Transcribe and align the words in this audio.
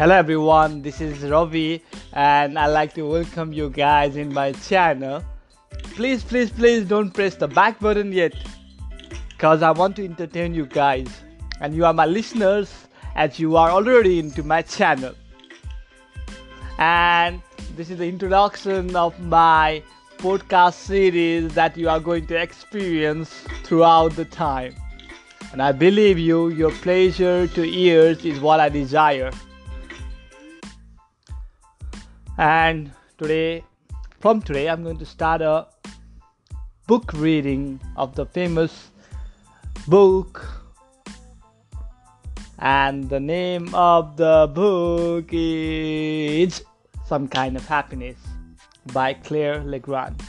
Hello 0.00 0.14
everyone, 0.14 0.80
this 0.80 1.02
is 1.02 1.24
Ravi 1.30 1.82
and 2.14 2.58
I'd 2.58 2.68
like 2.68 2.94
to 2.94 3.02
welcome 3.02 3.52
you 3.52 3.68
guys 3.68 4.16
in 4.16 4.32
my 4.32 4.52
channel. 4.52 5.22
Please, 5.94 6.24
please, 6.24 6.50
please 6.50 6.86
don't 6.86 7.10
press 7.10 7.34
the 7.34 7.46
back 7.46 7.78
button 7.80 8.10
yet 8.10 8.32
because 9.28 9.60
I 9.60 9.72
want 9.72 9.96
to 9.96 10.04
entertain 10.06 10.54
you 10.54 10.64
guys 10.64 11.06
and 11.60 11.74
you 11.74 11.84
are 11.84 11.92
my 11.92 12.06
listeners 12.06 12.72
as 13.14 13.38
you 13.38 13.56
are 13.56 13.68
already 13.68 14.18
into 14.18 14.42
my 14.42 14.62
channel. 14.62 15.12
And 16.78 17.42
this 17.76 17.90
is 17.90 17.98
the 17.98 18.08
introduction 18.08 18.96
of 18.96 19.20
my 19.20 19.82
podcast 20.16 20.76
series 20.76 21.52
that 21.52 21.76
you 21.76 21.90
are 21.90 22.00
going 22.00 22.26
to 22.28 22.40
experience 22.40 23.44
throughout 23.64 24.16
the 24.16 24.24
time. 24.24 24.74
And 25.52 25.60
I 25.60 25.72
believe 25.72 26.18
you, 26.18 26.48
your 26.48 26.70
pleasure 26.70 27.46
to 27.48 27.64
ears 27.64 28.24
is 28.24 28.40
what 28.40 28.60
I 28.60 28.70
desire 28.70 29.30
and 32.40 32.90
today 33.18 33.62
from 34.18 34.40
today 34.40 34.68
i'm 34.68 34.82
going 34.82 34.96
to 34.96 35.04
start 35.04 35.42
a 35.42 35.66
book 36.86 37.12
reading 37.12 37.78
of 37.96 38.14
the 38.14 38.24
famous 38.26 38.90
book. 39.86 40.46
And 42.58 43.08
the 43.08 43.20
name 43.20 43.74
of 43.74 44.16
the 44.16 44.50
book 44.52 45.26
is 45.30 46.62
some 47.06 47.28
kind 47.28 47.56
of 47.56 47.66
happiness 47.66 48.16
by 48.92 49.14
claire 49.14 49.62
legrand. 49.64 50.22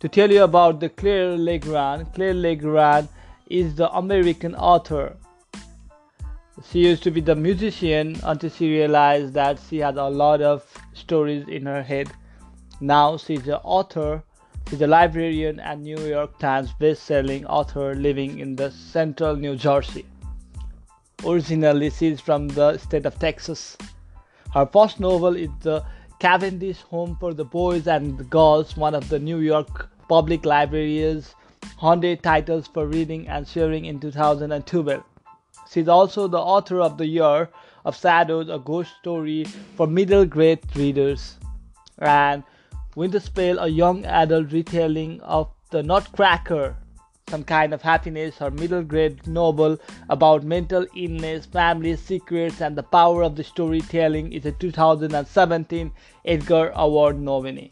To 0.00 0.08
tell 0.08 0.30
you 0.30 0.42
about 0.42 0.80
the 0.80 0.88
claire 0.88 1.36
legrand 1.36 2.12
claire 2.14 2.34
legrand 2.34 3.08
is 3.48 3.74
the 3.76 3.90
american 3.92 4.54
author. 4.54 5.16
She 6.70 6.80
used 6.80 7.02
to 7.04 7.10
be 7.10 7.20
the 7.20 7.34
musician 7.34 8.16
until 8.22 8.50
she 8.50 8.68
realized 8.70 9.34
that 9.34 9.58
she 9.68 9.78
had 9.78 9.96
a 9.96 10.08
lot 10.08 10.42
of 10.42 10.64
stories 10.94 11.46
in 11.48 11.66
her 11.66 11.82
head. 11.82 12.12
Now 12.80 13.16
she's 13.16 13.46
an 13.46 13.60
author, 13.62 14.22
she's 14.68 14.82
a 14.82 14.86
librarian 14.86 15.60
and 15.60 15.82
New 15.82 16.00
York 16.00 16.38
Times 16.38 16.72
best-selling 16.78 17.46
author 17.46 17.94
living 17.94 18.38
in 18.38 18.56
the 18.56 18.70
central 18.70 19.36
New 19.36 19.56
Jersey. 19.56 20.06
Originally, 21.24 21.90
she's 21.90 22.20
from 22.20 22.48
the 22.48 22.78
state 22.78 23.06
of 23.06 23.18
Texas. 23.18 23.76
Her 24.52 24.66
first 24.66 24.98
novel 24.98 25.36
is 25.36 25.50
The 25.60 25.84
Cavendish 26.18 26.80
Home 26.82 27.16
for 27.18 27.32
the 27.32 27.44
Boys 27.44 27.86
and 27.86 28.28
Girls, 28.28 28.76
one 28.76 28.94
of 28.94 29.08
the 29.08 29.18
New 29.18 29.38
York 29.38 29.88
Public 30.08 30.44
Library's 30.44 31.34
100 31.78 32.22
titles 32.22 32.66
for 32.66 32.86
reading 32.86 33.28
and 33.28 33.46
sharing 33.46 33.84
in 33.84 34.00
2012. 34.00 35.02
She's 35.70 35.88
also 35.88 36.28
the 36.28 36.38
author 36.38 36.80
of 36.80 36.98
the 36.98 37.06
year 37.06 37.48
of 37.84 37.98
Shadows, 37.98 38.48
a 38.48 38.58
ghost 38.58 38.92
story 39.00 39.44
for 39.76 39.86
middle 39.86 40.24
grade 40.24 40.60
readers, 40.76 41.36
and 41.98 42.42
Winter 42.94 43.20
Spell, 43.20 43.58
a 43.58 43.68
young 43.68 44.04
adult 44.04 44.52
retelling 44.52 45.20
of 45.22 45.48
the 45.70 45.82
Nutcracker, 45.82 46.76
some 47.28 47.44
kind 47.44 47.72
of 47.72 47.80
happiness, 47.80 48.42
or 48.42 48.50
middle 48.50 48.82
grade 48.82 49.26
novel 49.26 49.78
about 50.10 50.44
mental 50.44 50.86
illness, 50.96 51.46
family 51.46 51.96
secrets, 51.96 52.60
and 52.60 52.76
the 52.76 52.82
power 52.82 53.22
of 53.22 53.36
the 53.36 53.44
storytelling 53.44 54.32
is 54.32 54.44
a 54.44 54.52
2017 54.52 55.90
Edgar 56.24 56.72
Award 56.74 57.18
nominee. 57.18 57.70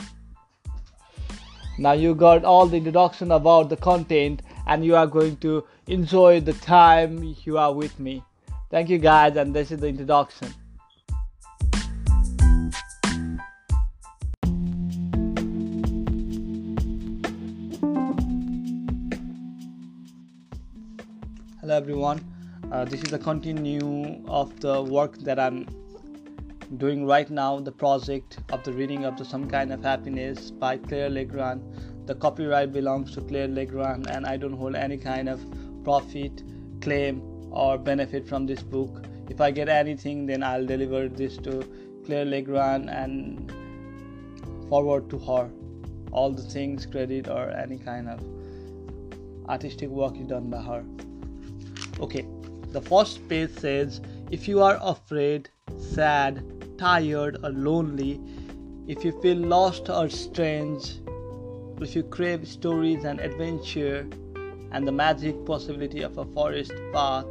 Now 1.78 1.92
you 1.92 2.14
got 2.14 2.44
all 2.44 2.66
the 2.66 2.77
introduction 2.77 3.31
about 3.33 3.69
the 3.69 3.77
content 3.77 4.42
and 4.66 4.84
you 4.84 4.97
are 4.97 5.06
going 5.06 5.36
to 5.38 5.64
enjoy 5.86 6.41
the 6.41 6.53
time 6.53 7.34
you 7.44 7.58
are 7.58 7.72
with 7.72 7.98
me. 7.98 8.22
Thank 8.70 8.88
you 8.88 8.98
guys, 8.98 9.36
and 9.36 9.54
this 9.54 9.72
is 9.72 9.80
the 9.80 9.88
introduction. 9.88 10.54
Hello 21.60 21.76
everyone. 21.76 22.25
Uh, 22.70 22.84
this 22.84 23.03
is 23.03 23.12
a 23.12 23.19
continue 23.19 24.25
of 24.28 24.58
the 24.60 24.82
work 24.82 25.19
that 25.19 25.41
I'm 25.41 25.66
doing 26.76 27.06
right 27.06 27.28
now, 27.28 27.58
the 27.58 27.72
project 27.72 28.38
of 28.52 28.62
the 28.62 28.72
reading 28.72 29.04
of 29.04 29.16
the 29.19 29.25
Some 29.25 29.50
Kind 29.50 29.72
of 29.72 29.82
Happiness 29.82 30.52
by 30.52 30.76
Claire 30.78 31.10
Legrand 31.10 31.62
the 32.10 32.16
copyright 32.16 32.72
belongs 32.72 33.14
to 33.14 33.20
Claire 33.20 33.47
Legrand, 33.47 34.10
and 34.10 34.26
I 34.26 34.37
don't 34.37 34.54
hold 34.54 34.75
any 34.75 34.97
kind 34.97 35.28
of 35.28 35.41
profit, 35.84 36.42
claim, 36.81 37.22
or 37.50 37.78
benefit 37.78 38.27
from 38.28 38.47
this 38.47 38.62
book. 38.62 39.05
If 39.28 39.41
I 39.41 39.50
get 39.50 39.69
anything, 39.69 40.27
then 40.27 40.43
I'll 40.43 40.66
deliver 40.66 41.09
this 41.09 41.37
to 41.38 41.65
Claire 42.05 42.25
Legrand 42.25 42.91
and 42.91 43.53
forward 44.69 45.11
to 45.11 45.19
her 45.19 45.50
all 46.12 46.33
the 46.33 46.43
things, 46.43 46.87
credit, 46.87 47.28
or 47.28 47.50
any 47.50 47.78
kind 47.78 48.09
of 48.09 48.21
artistic 49.49 49.88
work 49.88 50.16
is 50.16 50.27
done 50.27 50.50
by 50.50 50.61
her. 50.62 50.84
Okay, 52.00 52.27
the 52.72 52.81
first 52.81 53.28
page 53.28 53.50
says 53.59 54.00
if 54.31 54.49
you 54.49 54.62
are 54.62 54.78
afraid, 54.81 55.49
sad, 55.78 56.43
tired, 56.78 57.38
or 57.43 57.50
lonely, 57.50 58.21
if 58.87 59.05
you 59.05 59.12
feel 59.21 59.37
lost 59.37 59.88
or 59.88 60.09
strange, 60.09 61.00
if 61.81 61.94
you 61.94 62.03
crave 62.03 62.47
stories 62.47 63.05
and 63.05 63.21
adventure 63.21 64.06
and 64.72 64.86
the 64.86 64.92
magic 64.92 65.44
possibility 65.44 66.03
of 66.03 66.16
a 66.19 66.25
forest 66.25 66.72
path, 66.92 67.26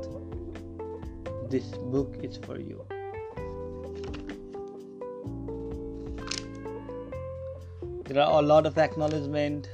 this 1.50 1.66
book 1.66 2.16
is 2.22 2.38
for 2.38 2.60
you. 2.60 2.86
There 8.06 8.24
are 8.24 8.40
a 8.40 8.42
lot 8.42 8.66
of 8.66 8.78
acknowledgement. 8.78 9.70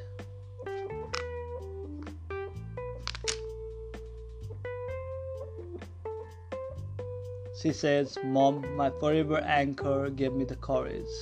She 7.62 7.72
says, 7.72 8.18
Mom, 8.24 8.76
my 8.76 8.92
forever 9.00 9.40
anchor 9.40 10.10
gave 10.10 10.34
me 10.34 10.44
the 10.44 10.58
courage. 10.58 11.16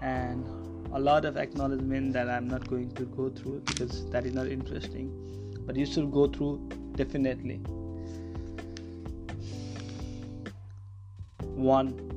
And 0.00 0.46
a 0.94 1.00
lot 1.00 1.24
of 1.24 1.38
acknowledgement 1.38 2.12
that 2.12 2.28
I'm 2.28 2.46
not 2.46 2.68
going 2.68 2.90
to 2.92 3.04
go 3.04 3.30
through 3.30 3.62
because 3.66 4.10
that 4.10 4.26
is 4.26 4.34
not 4.34 4.48
interesting. 4.48 5.10
But 5.66 5.76
you 5.76 5.86
should 5.86 6.12
go 6.12 6.26
through 6.28 6.68
definitely. 6.96 7.56
One. 11.54 12.08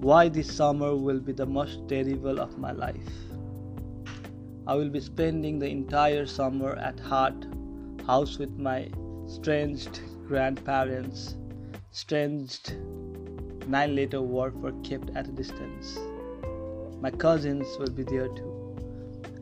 Why 0.00 0.28
this 0.30 0.50
summer 0.50 0.96
will 0.96 1.20
be 1.20 1.32
the 1.32 1.44
most 1.44 1.86
terrible 1.88 2.40
of 2.40 2.56
my 2.56 2.72
life. 2.72 3.12
I 4.66 4.74
will 4.74 4.88
be 4.88 5.00
spending 5.00 5.58
the 5.58 5.68
entire 5.68 6.24
summer 6.24 6.76
at 6.76 6.98
Hart 7.00 7.46
House 8.06 8.38
with 8.38 8.56
my 8.56 8.88
estranged 9.26 10.00
grandparents. 10.26 11.34
Estranged 11.92 12.76
nine 13.66 13.94
letter 13.94 14.22
word 14.22 14.54
for 14.60 14.72
kept 14.82 15.10
at 15.16 15.28
a 15.28 15.32
distance. 15.32 15.98
My 17.00 17.10
cousins 17.10 17.66
will 17.78 17.90
be 17.90 18.02
there 18.02 18.28
too. 18.28 18.76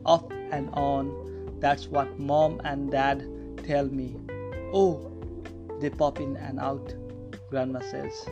Off 0.05 0.31
and 0.51 0.69
on, 0.73 1.57
that's 1.59 1.87
what 1.87 2.17
mom 2.17 2.61
and 2.63 2.89
dad 2.89 3.23
tell 3.65 3.85
me. 3.85 4.15
Oh, 4.73 5.11
they 5.81 5.89
pop 5.89 6.21
in 6.21 6.37
and 6.37 6.59
out, 6.59 6.93
grandma 7.49 7.81
says. 7.81 8.27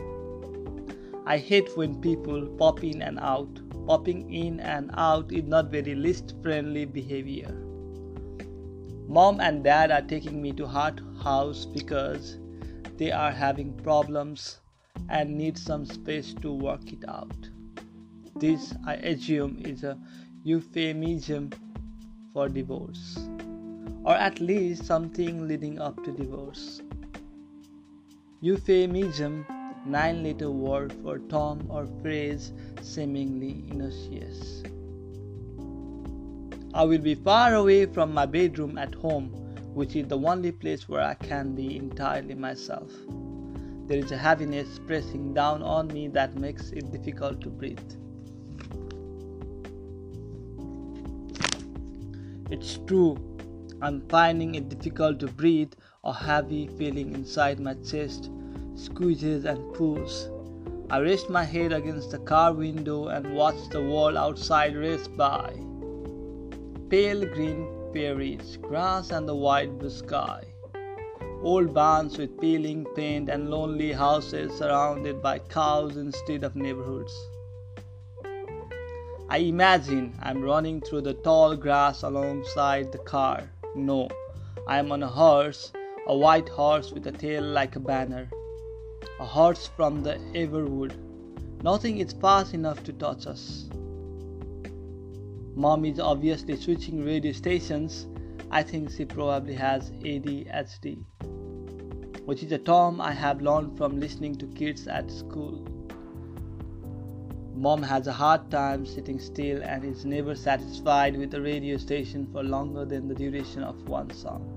I 1.26 1.36
hate 1.36 1.76
when 1.76 2.00
people 2.00 2.46
pop 2.58 2.82
in 2.82 3.02
and 3.02 3.18
out. 3.20 3.60
Popping 3.86 4.32
in 4.32 4.60
and 4.60 4.90
out 4.94 5.30
is 5.30 5.44
not 5.44 5.70
very 5.70 5.94
least 5.94 6.34
friendly 6.42 6.86
behavior. 6.86 7.54
Mom 9.06 9.40
and 9.40 9.62
dad 9.62 9.90
are 9.90 10.02
taking 10.02 10.40
me 10.40 10.52
to 10.52 10.66
Hart 10.66 11.00
House 11.22 11.66
because 11.66 12.38
they 12.96 13.12
are 13.12 13.32
having 13.32 13.74
problems 13.74 14.60
and 15.08 15.36
need 15.36 15.58
some 15.58 15.84
space 15.84 16.34
to 16.42 16.52
work 16.52 16.92
it 16.92 17.04
out. 17.08 17.48
This, 18.40 18.72
I 18.86 18.94
assume, 18.94 19.60
is 19.64 19.82
a 19.82 19.98
euphemism 20.44 21.50
for 22.32 22.48
divorce, 22.48 23.18
or 24.04 24.14
at 24.14 24.38
least 24.38 24.84
something 24.84 25.48
leading 25.48 25.80
up 25.80 26.04
to 26.04 26.12
divorce. 26.12 26.80
Euphemism, 28.40 29.44
nine 29.84 30.22
letter 30.22 30.52
word 30.52 30.92
for 31.02 31.18
term 31.18 31.66
or 31.68 31.88
phrase 32.00 32.52
seemingly 32.80 33.64
innocuous. 33.68 34.62
I 36.74 36.84
will 36.84 36.98
be 37.00 37.16
far 37.16 37.56
away 37.56 37.86
from 37.86 38.14
my 38.14 38.26
bedroom 38.26 38.78
at 38.78 38.94
home, 38.94 39.30
which 39.74 39.96
is 39.96 40.06
the 40.06 40.18
only 40.18 40.52
place 40.52 40.88
where 40.88 41.02
I 41.02 41.14
can 41.14 41.56
be 41.56 41.76
entirely 41.76 42.34
myself. 42.34 42.92
There 43.88 43.98
is 43.98 44.12
a 44.12 44.16
heaviness 44.16 44.78
pressing 44.86 45.34
down 45.34 45.62
on 45.62 45.88
me 45.88 46.06
that 46.08 46.36
makes 46.36 46.70
it 46.70 46.92
difficult 46.92 47.40
to 47.40 47.48
breathe. 47.48 47.94
It's 52.50 52.78
true, 52.86 53.18
I'm 53.82 54.00
finding 54.08 54.54
it 54.54 54.70
difficult 54.70 55.20
to 55.20 55.26
breathe, 55.26 55.72
a 56.02 56.14
heavy 56.14 56.66
feeling 56.66 57.12
inside 57.12 57.60
my 57.60 57.74
chest 57.74 58.30
squeezes 58.74 59.44
and 59.44 59.74
pulls. 59.74 60.30
I 60.88 61.00
rest 61.00 61.28
my 61.28 61.44
head 61.44 61.72
against 61.72 62.10
the 62.10 62.20
car 62.20 62.54
window 62.54 63.08
and 63.08 63.34
watch 63.34 63.68
the 63.68 63.82
world 63.82 64.16
outside 64.16 64.74
race 64.74 65.06
by. 65.06 65.52
Pale 66.88 67.26
green 67.34 67.68
prairies, 67.92 68.56
grass 68.56 69.10
and 69.10 69.28
the 69.28 69.36
white 69.36 69.78
blue 69.78 69.90
sky. 69.90 70.42
Old 71.42 71.74
barns 71.74 72.16
with 72.16 72.40
peeling 72.40 72.86
paint 72.96 73.28
and 73.28 73.50
lonely 73.50 73.92
houses 73.92 74.56
surrounded 74.56 75.20
by 75.20 75.38
cows 75.38 75.98
instead 75.98 76.44
of 76.44 76.56
neighborhoods. 76.56 77.14
I 79.30 79.38
imagine 79.38 80.14
I'm 80.22 80.40
running 80.40 80.80
through 80.80 81.02
the 81.02 81.12
tall 81.12 81.54
grass 81.54 82.02
alongside 82.02 82.92
the 82.92 82.98
car. 82.98 83.50
No, 83.76 84.08
I 84.66 84.78
am 84.78 84.90
on 84.90 85.02
a 85.02 85.06
horse, 85.06 85.70
a 86.06 86.16
white 86.16 86.48
horse 86.48 86.92
with 86.92 87.06
a 87.06 87.12
tail 87.12 87.42
like 87.42 87.76
a 87.76 87.80
banner. 87.80 88.30
A 89.20 89.26
horse 89.26 89.66
from 89.76 90.02
the 90.02 90.14
Everwood. 90.34 90.94
Nothing 91.62 91.98
is 91.98 92.14
fast 92.14 92.54
enough 92.54 92.82
to 92.84 92.92
touch 92.94 93.26
us. 93.26 93.68
Mom 95.54 95.84
is 95.84 96.00
obviously 96.00 96.56
switching 96.56 97.04
radio 97.04 97.32
stations. 97.32 98.06
I 98.50 98.62
think 98.62 98.90
she 98.90 99.04
probably 99.04 99.52
has 99.54 99.90
ADHD, 99.90 101.04
which 102.24 102.42
is 102.42 102.52
a 102.52 102.58
term 102.58 102.98
I 102.98 103.12
have 103.12 103.42
learned 103.42 103.76
from 103.76 104.00
listening 104.00 104.36
to 104.36 104.46
kids 104.46 104.88
at 104.88 105.10
school. 105.10 105.77
Mom 107.58 107.82
has 107.82 108.06
a 108.06 108.12
hard 108.12 108.48
time 108.52 108.86
sitting 108.86 109.18
still 109.18 109.60
and 109.64 109.84
is 109.84 110.04
never 110.04 110.36
satisfied 110.36 111.16
with 111.16 111.34
a 111.34 111.40
radio 111.40 111.76
station 111.76 112.24
for 112.30 112.44
longer 112.44 112.84
than 112.84 113.08
the 113.08 113.14
duration 113.16 113.64
of 113.64 113.88
one 113.88 114.08
song. 114.10 114.56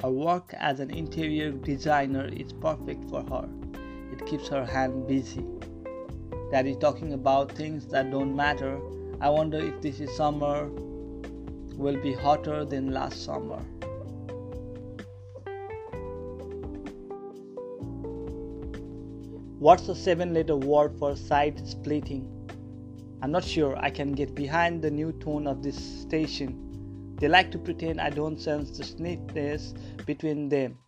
Her 0.00 0.12
work 0.12 0.54
as 0.56 0.78
an 0.78 0.92
interior 0.92 1.50
designer 1.50 2.26
is 2.26 2.52
perfect 2.52 3.10
for 3.10 3.24
her. 3.24 3.48
It 4.12 4.24
keeps 4.26 4.46
her 4.46 4.64
hand 4.64 5.08
busy. 5.08 5.44
Daddy 6.52 6.76
talking 6.76 7.14
about 7.14 7.50
things 7.50 7.86
that 7.88 8.12
don't 8.12 8.36
matter. 8.36 8.78
I 9.20 9.28
wonder 9.28 9.58
if 9.58 9.82
this 9.82 9.98
is 9.98 10.16
summer 10.16 10.70
will 11.76 12.00
be 12.00 12.12
hotter 12.12 12.64
than 12.64 12.92
last 12.92 13.24
summer. 13.24 13.60
What's 19.60 19.86
the 19.86 19.94
seven 19.94 20.32
letter 20.32 20.56
word 20.56 20.98
for 20.98 21.14
side 21.14 21.68
splitting? 21.68 22.26
I'm 23.20 23.30
not 23.30 23.44
sure 23.44 23.76
I 23.76 23.90
can 23.90 24.12
get 24.12 24.34
behind 24.34 24.80
the 24.80 24.90
new 24.90 25.12
tone 25.12 25.46
of 25.46 25.62
this 25.62 25.76
station. 25.76 27.16
They 27.20 27.28
like 27.28 27.50
to 27.50 27.58
pretend 27.58 28.00
I 28.00 28.08
don't 28.08 28.40
sense 28.40 28.70
the 28.78 28.84
sniffness 28.84 29.74
between 30.06 30.48
them, 30.48 30.78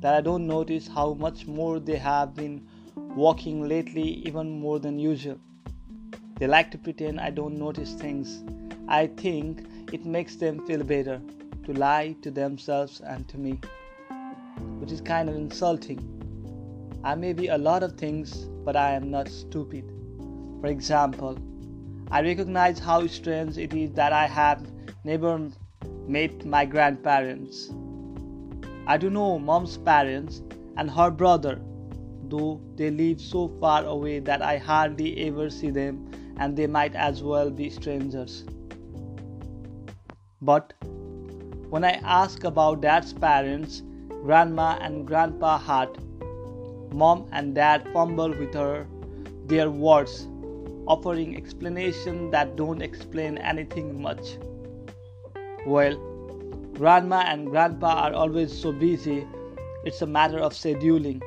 that 0.00 0.14
I 0.14 0.22
don't 0.22 0.46
notice 0.46 0.88
how 0.88 1.12
much 1.12 1.46
more 1.46 1.78
they 1.78 1.98
have 1.98 2.34
been 2.34 2.66
walking 2.96 3.68
lately, 3.68 4.22
even 4.26 4.58
more 4.58 4.78
than 4.78 4.98
usual. 4.98 5.38
They 6.38 6.46
like 6.46 6.70
to 6.70 6.78
pretend 6.78 7.20
I 7.20 7.28
don't 7.28 7.58
notice 7.58 7.92
things. 7.92 8.42
I 8.88 9.08
think 9.08 9.66
it 9.92 10.06
makes 10.06 10.36
them 10.36 10.66
feel 10.66 10.82
better 10.82 11.20
to 11.66 11.74
lie 11.74 12.16
to 12.22 12.30
themselves 12.30 13.02
and 13.02 13.28
to 13.28 13.36
me, 13.36 13.60
which 14.78 14.92
is 14.92 15.02
kind 15.02 15.28
of 15.28 15.36
insulting. 15.36 16.23
I 17.04 17.14
may 17.14 17.34
be 17.34 17.48
a 17.48 17.58
lot 17.58 17.82
of 17.82 17.98
things, 17.98 18.46
but 18.64 18.76
I 18.76 18.92
am 18.92 19.10
not 19.10 19.28
stupid. 19.28 19.92
For 20.62 20.68
example, 20.68 21.36
I 22.10 22.22
recognize 22.22 22.78
how 22.78 23.06
strange 23.08 23.58
it 23.58 23.74
is 23.74 23.90
that 23.90 24.14
I 24.14 24.26
have 24.26 24.66
never 25.04 25.50
met 26.08 26.46
my 26.46 26.64
grandparents. 26.64 27.70
I 28.86 28.96
do 28.96 29.10
know 29.10 29.38
mom's 29.38 29.76
parents 29.76 30.40
and 30.78 30.90
her 30.90 31.10
brother, 31.10 31.60
though 32.30 32.62
they 32.76 32.90
live 32.90 33.20
so 33.20 33.48
far 33.60 33.84
away 33.84 34.20
that 34.20 34.40
I 34.40 34.56
hardly 34.56 35.26
ever 35.26 35.50
see 35.50 35.68
them 35.68 36.10
and 36.38 36.56
they 36.56 36.66
might 36.66 36.94
as 36.94 37.22
well 37.22 37.50
be 37.50 37.68
strangers. 37.68 38.46
But 40.40 40.72
when 41.68 41.84
I 41.84 42.00
ask 42.02 42.44
about 42.44 42.80
dad's 42.80 43.12
parents, 43.12 43.82
grandma 44.22 44.78
and 44.80 45.06
grandpa 45.06 45.58
Hart, 45.58 45.98
Mom 46.94 47.26
and 47.32 47.54
dad 47.54 47.88
fumble 47.92 48.30
with 48.30 48.54
her 48.54 48.86
their 49.46 49.68
words, 49.70 50.28
offering 50.86 51.36
explanations 51.36 52.30
that 52.30 52.56
don't 52.56 52.80
explain 52.80 53.36
anything 53.38 54.00
much. 54.00 54.38
Well, 55.66 55.96
grandma 56.74 57.24
and 57.26 57.50
grandpa 57.50 57.94
are 58.04 58.14
always 58.14 58.56
so 58.56 58.72
busy, 58.72 59.26
it's 59.84 60.02
a 60.02 60.06
matter 60.06 60.38
of 60.38 60.52
scheduling. 60.52 61.20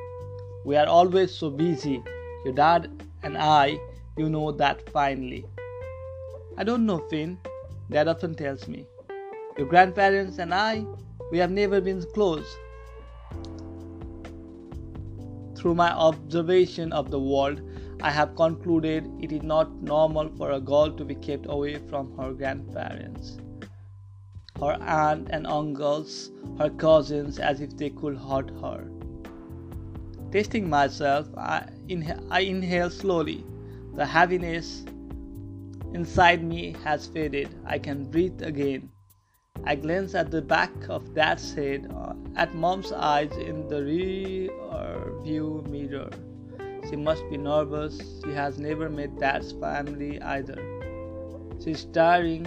We 0.64 0.76
are 0.76 0.86
always 0.86 1.32
so 1.34 1.50
busy. 1.50 2.02
Your 2.44 2.54
dad 2.54 2.90
and 3.22 3.36
I, 3.36 3.78
you 4.16 4.28
know 4.28 4.50
that 4.52 4.88
Finley. 4.90 5.44
I 6.56 6.64
don't 6.64 6.86
know, 6.86 6.98
Finn. 7.10 7.38
Dad 7.90 8.08
often 8.08 8.34
tells 8.34 8.66
me. 8.66 8.86
Your 9.56 9.68
grandparents 9.68 10.38
and 10.38 10.52
I, 10.52 10.84
we 11.30 11.38
have 11.38 11.50
never 11.50 11.80
been 11.80 12.02
close. 12.14 12.56
Through 15.58 15.74
my 15.74 15.90
observation 15.92 16.92
of 16.92 17.10
the 17.10 17.18
world, 17.18 17.60
I 18.00 18.12
have 18.12 18.36
concluded 18.36 19.10
it 19.20 19.32
is 19.32 19.42
not 19.42 19.82
normal 19.82 20.28
for 20.36 20.52
a 20.52 20.60
girl 20.60 20.92
to 20.92 21.04
be 21.04 21.16
kept 21.16 21.46
away 21.48 21.78
from 21.90 22.16
her 22.16 22.32
grandparents, 22.32 23.38
her 24.60 24.76
aunt 24.80 25.26
and 25.30 25.48
uncles, 25.48 26.30
her 26.58 26.70
cousins, 26.70 27.40
as 27.40 27.60
if 27.60 27.76
they 27.76 27.90
could 27.90 28.16
hurt 28.16 28.50
her. 28.60 28.88
Tasting 30.30 30.70
myself, 30.70 31.26
I, 31.36 31.66
inha- 31.88 32.24
I 32.30 32.40
inhale 32.40 32.90
slowly. 32.90 33.44
The 33.94 34.06
heaviness 34.06 34.84
inside 35.92 36.44
me 36.44 36.76
has 36.84 37.08
faded. 37.08 37.48
I 37.66 37.80
can 37.80 38.04
breathe 38.04 38.42
again. 38.42 38.90
I 39.64 39.74
glance 39.74 40.14
at 40.14 40.30
the 40.30 40.42
back 40.42 40.72
of 40.88 41.14
Dad's 41.14 41.52
head, 41.52 41.92
uh, 41.94 42.14
at 42.36 42.54
Mom's 42.54 42.92
eyes 42.92 43.32
in 43.36 43.68
the 43.68 43.82
rear 43.82 44.50
view 45.22 45.64
mirror. 45.68 46.10
She 46.88 46.96
must 46.96 47.22
be 47.28 47.36
nervous. 47.36 48.00
She 48.24 48.32
has 48.32 48.58
never 48.58 48.88
met 48.88 49.18
Dad's 49.18 49.52
family 49.52 50.20
either. 50.22 50.58
She's 51.62 51.80
staring. 51.80 52.46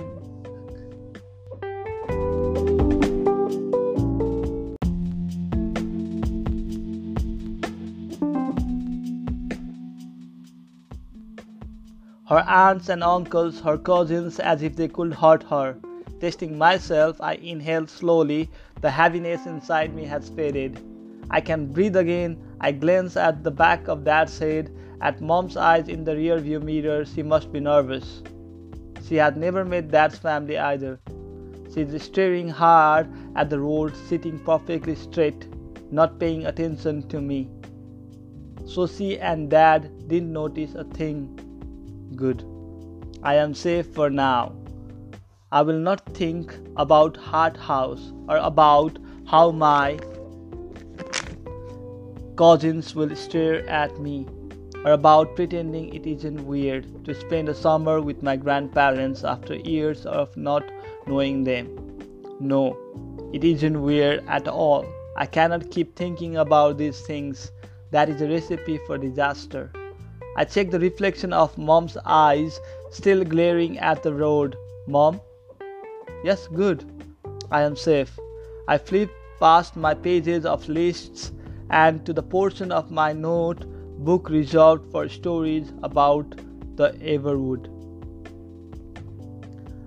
Her 12.27 12.43
aunts 12.47 12.87
and 12.89 13.03
uncles, 13.03 13.59
her 13.59 13.77
cousins, 13.77 14.39
as 14.39 14.63
if 14.63 14.75
they 14.75 14.87
could 14.87 15.13
hurt 15.13 15.43
her. 15.43 15.75
Testing 16.21 16.55
myself, 16.55 17.19
I 17.19 17.33
inhale 17.33 17.87
slowly. 17.87 18.47
The 18.81 18.91
heaviness 18.91 19.47
inside 19.47 19.95
me 19.95 20.05
has 20.05 20.29
faded. 20.29 20.79
I 21.31 21.41
can 21.41 21.65
breathe 21.73 21.95
again. 21.95 22.37
I 22.61 22.73
glance 22.73 23.17
at 23.17 23.43
the 23.43 23.49
back 23.49 23.87
of 23.87 24.03
Dad's 24.03 24.37
head, 24.37 24.69
at 25.01 25.19
Mom's 25.19 25.57
eyes 25.57 25.87
in 25.87 26.03
the 26.03 26.15
rear 26.15 26.37
view 26.37 26.59
mirror. 26.59 27.05
She 27.05 27.23
must 27.23 27.51
be 27.51 27.59
nervous. 27.59 28.21
She 29.07 29.15
had 29.15 29.35
never 29.35 29.65
met 29.65 29.89
Dad's 29.89 30.19
family 30.19 30.59
either. 30.59 30.99
She's 31.73 32.03
staring 32.03 32.49
hard 32.49 33.09
at 33.35 33.49
the 33.49 33.59
road, 33.59 33.95
sitting 33.95 34.37
perfectly 34.37 34.93
straight, 34.93 35.47
not 35.91 36.19
paying 36.19 36.45
attention 36.45 37.07
to 37.09 37.19
me. 37.19 37.49
So 38.67 38.85
she 38.85 39.19
and 39.19 39.49
Dad 39.49 40.07
didn't 40.07 40.31
notice 40.31 40.75
a 40.75 40.83
thing. 40.83 41.39
Good. 42.15 42.45
I 43.23 43.35
am 43.35 43.55
safe 43.55 43.87
for 43.87 44.11
now. 44.11 44.60
I 45.53 45.61
will 45.63 45.79
not 45.79 46.05
think 46.13 46.57
about 46.77 47.17
Hart 47.17 47.57
House 47.57 48.13
or 48.29 48.37
about 48.37 48.97
how 49.25 49.51
my 49.51 49.99
cousins 52.37 52.95
will 52.95 53.13
stare 53.17 53.67
at 53.67 53.99
me 53.99 54.27
or 54.85 54.93
about 54.93 55.35
pretending 55.35 55.93
it 55.93 56.07
isn't 56.07 56.47
weird 56.47 57.03
to 57.03 57.13
spend 57.13 57.49
a 57.49 57.53
summer 57.53 57.99
with 57.99 58.23
my 58.23 58.37
grandparents 58.37 59.25
after 59.25 59.55
years 59.55 60.05
of 60.05 60.37
not 60.37 60.63
knowing 61.05 61.43
them. 61.43 61.67
No, 62.39 62.77
it 63.33 63.43
isn't 63.43 63.81
weird 63.81 64.23
at 64.29 64.47
all. 64.47 64.85
I 65.17 65.25
cannot 65.25 65.69
keep 65.69 65.97
thinking 65.97 66.37
about 66.37 66.77
these 66.77 67.01
things. 67.01 67.51
That 67.91 68.07
is 68.07 68.21
a 68.21 68.29
recipe 68.29 68.79
for 68.87 68.97
disaster. 68.97 69.69
I 70.37 70.45
check 70.45 70.71
the 70.71 70.79
reflection 70.79 71.33
of 71.33 71.57
mom's 71.57 71.97
eyes 72.05 72.57
still 72.89 73.25
glaring 73.25 73.77
at 73.79 74.01
the 74.01 74.13
road. 74.13 74.55
Mom, 74.87 75.19
Yes, 76.23 76.47
good. 76.47 76.85
I 77.49 77.63
am 77.63 77.75
safe. 77.75 78.19
I 78.67 78.77
flip 78.77 79.09
past 79.39 79.75
my 79.75 79.95
pages 79.95 80.45
of 80.45 80.69
lists 80.69 81.31
and 81.71 82.05
to 82.05 82.13
the 82.13 82.21
portion 82.21 82.71
of 82.71 82.91
my 82.91 83.11
note 83.11 83.65
book 84.05 84.29
reserved 84.29 84.91
for 84.91 85.09
stories 85.09 85.73
about 85.81 86.35
the 86.75 86.91
Everwood. 87.13 87.69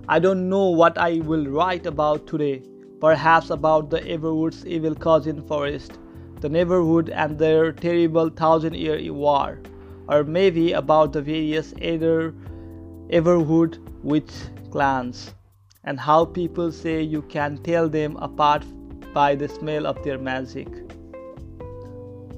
I 0.09 0.19
don't 0.19 0.49
know 0.49 0.71
what 0.71 0.97
I 0.97 1.19
will 1.19 1.45
write 1.45 1.85
about 1.85 2.27
today. 2.27 2.63
Perhaps 2.99 3.49
about 3.49 3.89
the 3.89 4.01
Everwood's 4.01 4.65
evil 4.65 4.93
cousin 4.93 5.41
Forest, 5.41 5.99
the 6.41 6.49
Neverwood 6.49 7.09
and 7.11 7.39
their 7.39 7.71
terrible 7.71 8.27
thousand 8.29 8.75
year 8.75 9.13
war, 9.13 9.61
or 10.09 10.25
maybe 10.25 10.73
about 10.73 11.13
the 11.13 11.21
various 11.21 11.71
Everwood 13.09 13.77
witch 14.03 14.33
clans 14.69 15.34
and 15.85 15.99
how 15.99 16.25
people 16.25 16.71
say 16.71 17.01
you 17.01 17.21
can 17.21 17.57
tell 17.59 17.87
them 17.87 18.17
apart 18.17 18.63
by 19.13 19.35
the 19.35 19.47
smell 19.47 19.87
of 19.87 20.03
their 20.03 20.17
magic. 20.17 20.67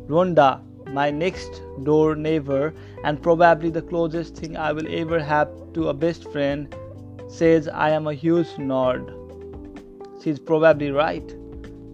Rhonda, 0.08 0.62
my 0.94 1.10
next 1.12 1.62
door 1.84 2.16
neighbor 2.16 2.74
and 3.04 3.22
probably 3.22 3.70
the 3.70 3.82
closest 3.82 4.36
thing 4.36 4.56
I 4.56 4.72
will 4.72 4.88
ever 4.90 5.20
have 5.20 5.50
to 5.74 5.90
a 5.90 5.94
best 5.94 6.32
friend, 6.32 6.74
says 7.28 7.68
I 7.68 7.90
am 7.90 8.08
a 8.08 8.14
huge 8.14 8.48
nerd. 8.58 9.14
She's 10.24 10.40
probably 10.40 10.92
right. 10.92 11.36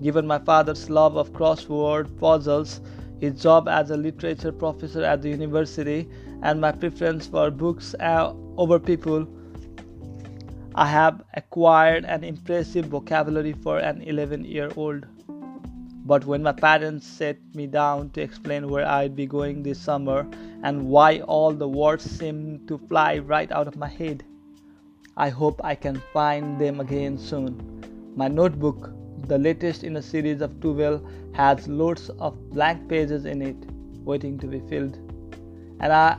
Given 0.02 0.28
my 0.28 0.40
father's 0.40 0.90
love 0.90 1.18
of 1.18 1.34
crossword 1.34 2.20
puzzles, 2.20 2.82
his 3.20 3.42
job 3.42 3.68
as 3.68 3.90
a 3.90 3.98
literature 3.98 4.52
professor 4.52 5.04
at 5.04 5.22
the 5.22 5.30
university, 5.30 6.10
and 6.42 6.60
my 6.60 6.72
preference 6.72 7.26
for 7.26 7.50
books 7.50 7.96
over 8.02 8.80
people, 8.80 9.28
I 10.76 10.88
have 10.88 11.22
acquired 11.36 12.04
an 12.06 12.24
impressive 12.24 12.86
vocabulary 12.86 13.54
for 13.54 13.78
an 13.78 14.02
11 14.02 14.44
year 14.46 14.72
old. 14.76 15.06
But 16.06 16.26
when 16.26 16.42
my 16.42 16.52
parents 16.52 17.06
set 17.06 17.38
me 17.54 17.68
down 17.68 18.10
to 18.12 18.22
explain 18.22 18.68
where 18.68 18.88
I'd 18.88 19.16
be 19.16 19.28
going 19.28 19.62
this 19.62 19.78
summer 19.78 20.28
and 20.64 20.90
why 20.90 21.20
all 21.20 21.54
the 21.54 21.68
words 21.68 22.04
seemed 22.04 22.68
to 22.70 22.80
fly 22.90 23.20
right 23.20 23.52
out 23.52 23.68
of 23.68 23.78
my 23.78 23.88
head, 23.88 24.24
I 25.16 25.30
hope 25.30 25.64
I 25.64 25.76
can 25.76 26.02
find 26.12 26.60
them 26.60 26.80
again 26.80 27.20
soon. 27.20 27.84
My 28.16 28.28
notebook, 28.28 28.92
the 29.28 29.38
latest 29.38 29.84
in 29.84 29.96
a 29.98 30.02
series 30.02 30.42
of 30.42 30.60
12, 30.60 31.08
has 31.34 31.68
loads 31.68 32.10
of 32.10 32.50
blank 32.50 32.90
pages 32.90 33.26
in 33.26 33.44
it 33.44 33.58
waiting 34.04 34.40
to 34.40 34.48
be 34.48 34.60
filled. 34.62 34.98
And 35.80 35.94
I 35.94 36.18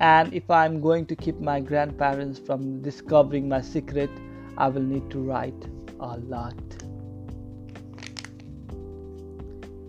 and 0.00 0.32
if 0.32 0.48
I'm 0.50 0.80
going 0.80 1.06
to 1.06 1.16
keep 1.16 1.40
my 1.40 1.60
grandparents 1.60 2.38
from 2.38 2.80
discovering 2.82 3.48
my 3.48 3.60
secret, 3.60 4.10
I 4.56 4.68
will 4.68 4.82
need 4.82 5.10
to 5.10 5.18
write 5.18 5.66
a 6.00 6.18
lot. 6.18 6.54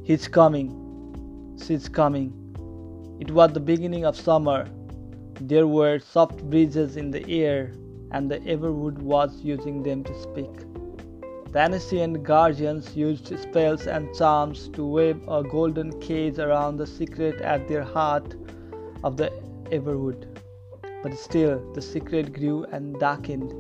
He's 0.04 0.28
coming. 0.28 1.58
She's 1.64 1.88
coming. 1.88 2.34
It 3.20 3.30
was 3.30 3.54
the 3.54 3.60
beginning 3.60 4.06
of 4.06 4.16
summer. 4.16 4.68
There 5.42 5.68
were 5.68 6.00
soft 6.00 6.44
breezes 6.50 6.98
in 6.98 7.12
the 7.12 7.24
air, 7.30 7.74
and 8.12 8.32
the 8.32 8.40
Everwood 8.40 8.98
was 9.00 9.42
using 9.42 9.84
them 9.84 10.04
to 10.04 10.22
speak. 10.22 10.50
The 11.52 11.60
ancient 11.60 12.24
guardians 12.24 12.96
used 12.96 13.28
spells 13.40 13.88
and 13.88 14.14
charms 14.16 14.70
to 14.70 14.86
wave 14.86 15.22
a 15.28 15.44
golden 15.44 16.00
cage 16.00 16.40
around 16.40 16.78
the 16.78 16.88
secret 16.88 17.42
at 17.42 17.68
their 17.68 17.84
heart 17.84 18.36
of 19.04 19.18
the 19.18 19.32
Everwood. 19.72 20.26
But 21.04 21.14
still, 21.14 21.62
the 21.74 21.82
secret 21.82 22.34
grew 22.34 22.66
and 22.66 23.00
darkened. 23.00 23.54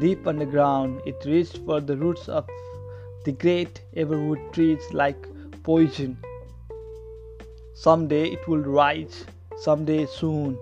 Deep 0.00 0.26
underground, 0.26 1.00
it 1.06 1.24
reached 1.24 1.58
for 1.64 1.80
the 1.80 1.96
roots 1.96 2.28
of 2.28 2.46
the 3.24 3.32
great 3.32 3.82
Everwood 3.96 4.52
trees 4.52 4.82
like 4.92 5.26
poison. 5.62 6.16
Someday 7.74 8.28
it 8.30 8.46
will 8.48 8.62
rise, 8.62 9.24
someday 9.56 10.06
soon 10.06 10.58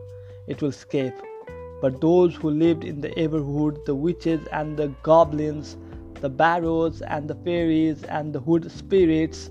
it 0.46 0.62
will 0.62 0.70
escape. 0.70 1.14
But 1.80 2.00
those 2.00 2.34
who 2.34 2.50
lived 2.50 2.84
in 2.84 3.00
the 3.00 3.10
Everwood, 3.10 3.84
the 3.84 3.94
witches 3.94 4.46
and 4.52 4.76
the 4.76 4.88
goblins, 5.02 5.76
the 6.20 6.28
barrows 6.30 7.02
and 7.02 7.28
the 7.28 7.34
fairies 7.34 8.02
and 8.04 8.32
the 8.32 8.40
wood 8.40 8.70
spirits, 8.70 9.50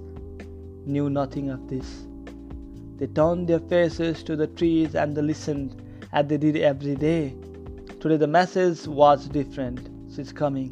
knew 0.86 1.10
nothing 1.10 1.50
of 1.50 1.68
this. 1.68 2.08
They 2.98 3.08
turned 3.08 3.50
their 3.50 3.60
faces 3.60 4.24
to 4.24 4.38
the 4.38 4.48
trees 4.48 4.96
and 4.96 5.16
they 5.16 5.22
listened, 5.22 5.82
as 6.14 6.28
they 6.28 6.38
did 6.38 6.56
every 6.56 6.96
day. 6.96 7.36
Today 8.00 8.16
the 8.16 8.28
message 8.28 8.88
was 8.88 9.28
different. 9.28 9.90
She's 10.16 10.32
coming. 10.32 10.70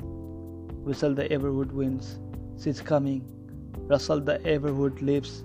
Whistle 0.85 1.13
the 1.13 1.27
Everwood 1.27 1.73
winds. 1.73 2.19
She's 2.61 2.79
coming. 2.79 3.25
Rustle 3.89 4.21
the 4.21 4.39
Everwood 4.39 5.01
leaves. 5.01 5.43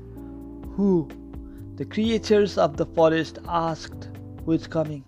Who? 0.77 1.09
The 1.75 1.85
creatures 1.85 2.57
of 2.57 2.77
the 2.77 2.87
forest 2.87 3.41
asked, 3.49 4.09
Who 4.45 4.53
is 4.53 4.69
coming? 4.69 5.05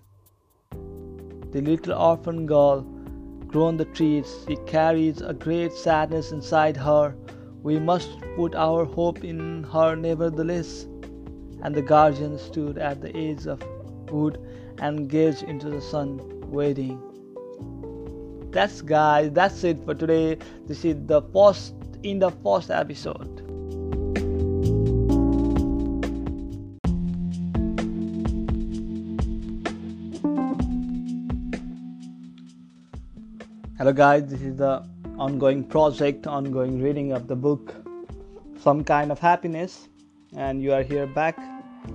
The 1.51 1.61
little 1.61 1.93
orphan 1.93 2.45
girl 2.45 2.81
grown 3.47 3.77
the 3.77 3.85
trees. 3.85 4.45
She 4.45 4.57
carries 4.65 5.21
a 5.21 5.33
great 5.33 5.71
sadness 5.71 6.33
inside 6.33 6.75
her. 6.75 7.15
We 7.63 7.79
must 7.79 8.09
put 8.35 8.55
our 8.55 8.83
hope 8.83 9.23
in 9.23 9.63
her 9.63 9.95
nevertheless 9.95 10.87
and 11.63 11.75
the 11.75 11.81
guardian 11.81 12.37
stood 12.37 12.77
at 12.77 13.01
the 13.01 13.15
edge 13.15 13.45
of 13.45 13.61
wood 14.09 14.39
and 14.79 15.09
gazed 15.09 15.43
into 15.43 15.69
the 15.69 15.81
sun, 15.81 16.19
waiting. 16.49 16.99
That's 18.51 18.81
guys, 18.81 19.31
that's 19.31 19.63
it 19.63 19.83
for 19.85 19.93
today. 19.93 20.37
This 20.67 20.83
is 20.83 20.95
the 21.05 21.21
first 21.33 21.73
in 22.03 22.19
the 22.19 22.31
first 22.31 22.71
episode. 22.71 23.47
Hello 33.77 33.93
guys, 33.93 34.27
this 34.27 34.41
is 34.41 34.57
the 34.57 34.83
ongoing 35.17 35.63
project, 35.63 36.27
ongoing 36.27 36.81
reading 36.81 37.13
of 37.13 37.27
the 37.27 37.35
book 37.35 37.73
Some 38.59 38.83
Kind 38.83 39.11
of 39.11 39.19
Happiness 39.19 39.87
and 40.35 40.61
you 40.61 40.73
are 40.73 40.83
here 40.83 41.07
back 41.07 41.37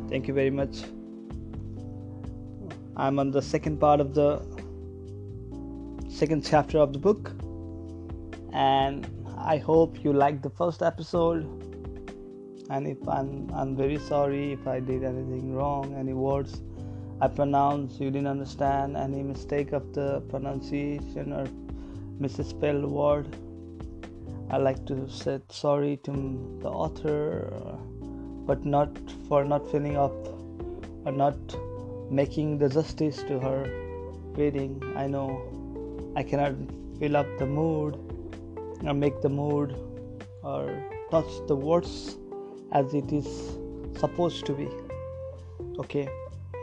thank 0.08 0.28
you 0.28 0.34
very 0.34 0.50
much. 0.50 0.82
I'm 2.96 3.18
on 3.18 3.30
the 3.30 3.42
second 3.42 3.78
part 3.78 4.00
of 4.00 4.14
the 4.14 4.40
second 6.08 6.44
chapter 6.44 6.78
of 6.78 6.92
the 6.92 6.98
book. 6.98 7.32
And 8.52 9.06
i 9.38 9.58
hope 9.58 10.02
you 10.02 10.12
liked 10.12 10.42
the 10.42 10.50
first 10.50 10.82
episode. 10.82 11.44
And 12.70 12.86
if 12.86 13.08
i'm 13.08 13.50
i'm 13.54 13.76
very 13.76 13.98
sorry 13.98 14.52
if 14.52 14.66
i 14.66 14.80
did 14.80 15.04
anything 15.04 15.54
wrong 15.54 15.94
any 15.94 16.14
words 16.14 16.62
i 17.20 17.28
pronounced 17.28 18.00
you 18.00 18.10
didn't 18.10 18.26
understand 18.26 18.96
any 18.96 19.22
mistake 19.22 19.72
of 19.72 19.92
the 19.92 20.20
pronunciation 20.22 21.32
or 21.32 21.46
misspelled 22.18 22.84
word. 22.84 23.36
I 24.50 24.58
like 24.58 24.86
to 24.86 25.08
say 25.08 25.40
sorry 25.50 25.98
to 26.04 26.12
the 26.62 26.68
author 26.68 27.78
but 28.46 28.64
not 28.64 28.88
for 29.28 29.44
not 29.44 29.70
filling 29.70 29.96
up 29.96 30.14
or 31.04 31.12
not 31.12 31.36
making 32.10 32.58
the 32.58 32.68
justice 32.68 33.22
to 33.24 33.38
her 33.40 33.58
reading. 34.36 34.82
I 34.96 35.06
know 35.06 35.28
I 36.14 36.22
cannot 36.22 36.54
fill 36.98 37.16
up 37.16 37.26
the 37.38 37.46
mood 37.46 37.98
or 38.84 38.94
make 38.94 39.20
the 39.20 39.28
mood 39.28 39.76
or 40.42 40.82
touch 41.10 41.32
the 41.48 41.56
words 41.56 42.16
as 42.72 42.94
it 42.94 43.12
is 43.12 43.26
supposed 43.98 44.46
to 44.46 44.52
be. 44.52 44.68
Okay, 45.78 46.08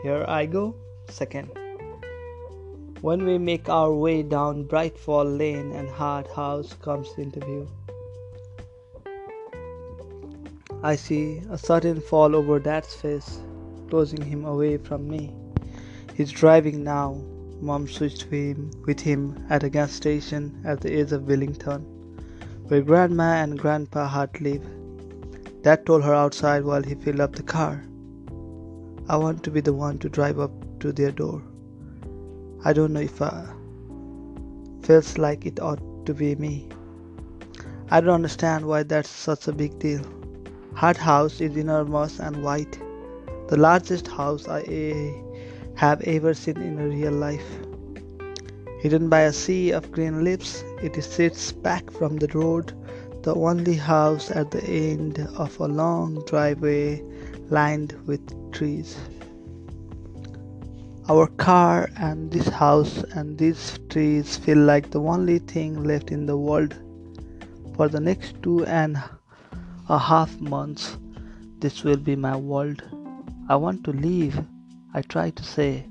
here 0.02 0.24
I 0.26 0.46
go. 0.46 0.74
Second. 1.08 1.50
When 3.00 3.26
we 3.26 3.36
make 3.36 3.68
our 3.68 3.92
way 3.92 4.22
down 4.22 4.64
Brightfall 4.64 5.38
Lane 5.38 5.72
and 5.72 5.88
Hart 5.88 6.26
House 6.32 6.72
comes 6.80 7.12
into 7.18 7.40
view. 7.40 7.68
I 10.86 10.96
see 10.96 11.40
a 11.50 11.56
sudden 11.56 12.02
fall 12.02 12.36
over 12.36 12.58
Dad's 12.58 12.94
face, 12.94 13.40
closing 13.88 14.20
him 14.20 14.44
away 14.44 14.76
from 14.76 15.08
me. 15.08 15.34
He's 16.12 16.30
driving 16.30 16.84
now. 16.84 17.22
Mom 17.62 17.88
switched 17.88 18.20
to 18.20 18.28
him 18.28 18.70
with 18.86 19.00
him 19.00 19.46
at 19.48 19.62
a 19.62 19.70
gas 19.70 19.92
station 19.92 20.60
at 20.62 20.82
the 20.82 20.92
edge 20.92 21.12
of 21.12 21.26
Wellington, 21.26 21.80
where 22.68 22.82
Grandma 22.82 23.28
and 23.42 23.58
Grandpa 23.58 24.06
Hart 24.06 24.42
live. 24.42 24.66
Dad 25.62 25.86
told 25.86 26.04
her 26.04 26.12
outside 26.12 26.64
while 26.64 26.82
he 26.82 26.94
filled 26.96 27.20
up 27.20 27.34
the 27.34 27.42
car. 27.42 27.82
I 29.08 29.16
want 29.16 29.42
to 29.44 29.50
be 29.50 29.62
the 29.62 29.72
one 29.72 29.98
to 30.00 30.10
drive 30.10 30.38
up 30.38 30.52
to 30.80 30.92
their 30.92 31.12
door. 31.12 31.42
I 32.62 32.74
don't 32.74 32.92
know 32.92 33.00
if 33.00 33.22
I 33.22 33.46
feels 34.82 35.16
like 35.16 35.46
it 35.46 35.60
ought 35.60 35.80
to 36.04 36.12
be 36.12 36.34
me. 36.34 36.68
I 37.90 38.02
don't 38.02 38.20
understand 38.20 38.66
why 38.66 38.82
that's 38.82 39.08
such 39.08 39.48
a 39.48 39.52
big 39.52 39.78
deal. 39.78 40.04
Hart 40.74 40.96
House 40.96 41.40
is 41.40 41.56
enormous 41.56 42.18
and 42.18 42.42
white, 42.42 42.80
the 43.48 43.56
largest 43.56 44.08
house 44.08 44.48
I 44.48 45.14
have 45.76 46.00
ever 46.02 46.34
seen 46.34 46.56
in 46.56 46.76
real 46.76 47.12
life. 47.12 47.46
Hidden 48.80 49.08
by 49.08 49.20
a 49.20 49.32
sea 49.32 49.70
of 49.70 49.92
green 49.92 50.24
leaves, 50.24 50.64
it 50.82 51.00
sits 51.02 51.52
back 51.52 51.90
from 51.92 52.16
the 52.16 52.26
road, 52.34 52.72
the 53.22 53.34
only 53.36 53.74
house 53.74 54.32
at 54.32 54.50
the 54.50 54.64
end 54.64 55.20
of 55.36 55.58
a 55.60 55.68
long 55.68 56.24
driveway 56.26 57.02
lined 57.50 57.94
with 58.06 58.52
trees. 58.52 58.96
Our 61.08 61.28
car 61.28 61.88
and 61.96 62.32
this 62.32 62.48
house 62.48 63.04
and 63.14 63.38
these 63.38 63.78
trees 63.90 64.36
feel 64.36 64.58
like 64.58 64.90
the 64.90 65.00
only 65.00 65.38
thing 65.38 65.84
left 65.84 66.10
in 66.10 66.26
the 66.26 66.36
world. 66.36 66.74
For 67.76 67.88
the 67.88 68.00
next 68.00 68.42
two 68.42 68.64
and 68.66 69.02
a 69.88 69.98
half 69.98 70.40
months, 70.40 70.96
This 71.60 71.84
will 71.84 71.98
be 71.98 72.16
my 72.16 72.36
world. 72.36 72.82
I 73.48 73.56
want 73.56 73.84
to 73.84 73.90
leave, 73.92 74.38
I 74.94 75.02
try 75.02 75.30
to 75.30 75.42
say, 75.42 75.86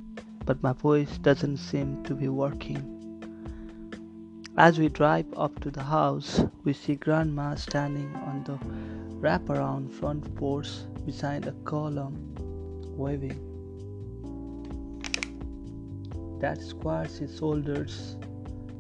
but 0.46 0.62
my 0.64 0.74
voice 0.74 1.18
doesn't 1.20 1.58
seem 1.58 2.04
to 2.04 2.16
be 2.16 2.28
working. 2.28 2.82
As 4.58 4.80
we 4.80 4.90
drive 4.90 5.28
up 5.38 5.60
to 5.62 5.72
the 5.72 5.84
house, 5.84 6.44
we 6.64 6.74
see 6.74 6.96
Grandma 6.96 7.56
standing 7.56 8.16
on 8.16 8.44
the 8.44 8.58
wraparound 9.20 9.92
front 9.92 10.36
porch 10.36 10.70
beside 11.06 11.48
a 11.48 11.54
column, 11.64 12.36
waving. 12.98 13.40
Dad 16.40 16.62
squares 16.62 17.18
his 17.18 17.38
shoulders 17.38 18.18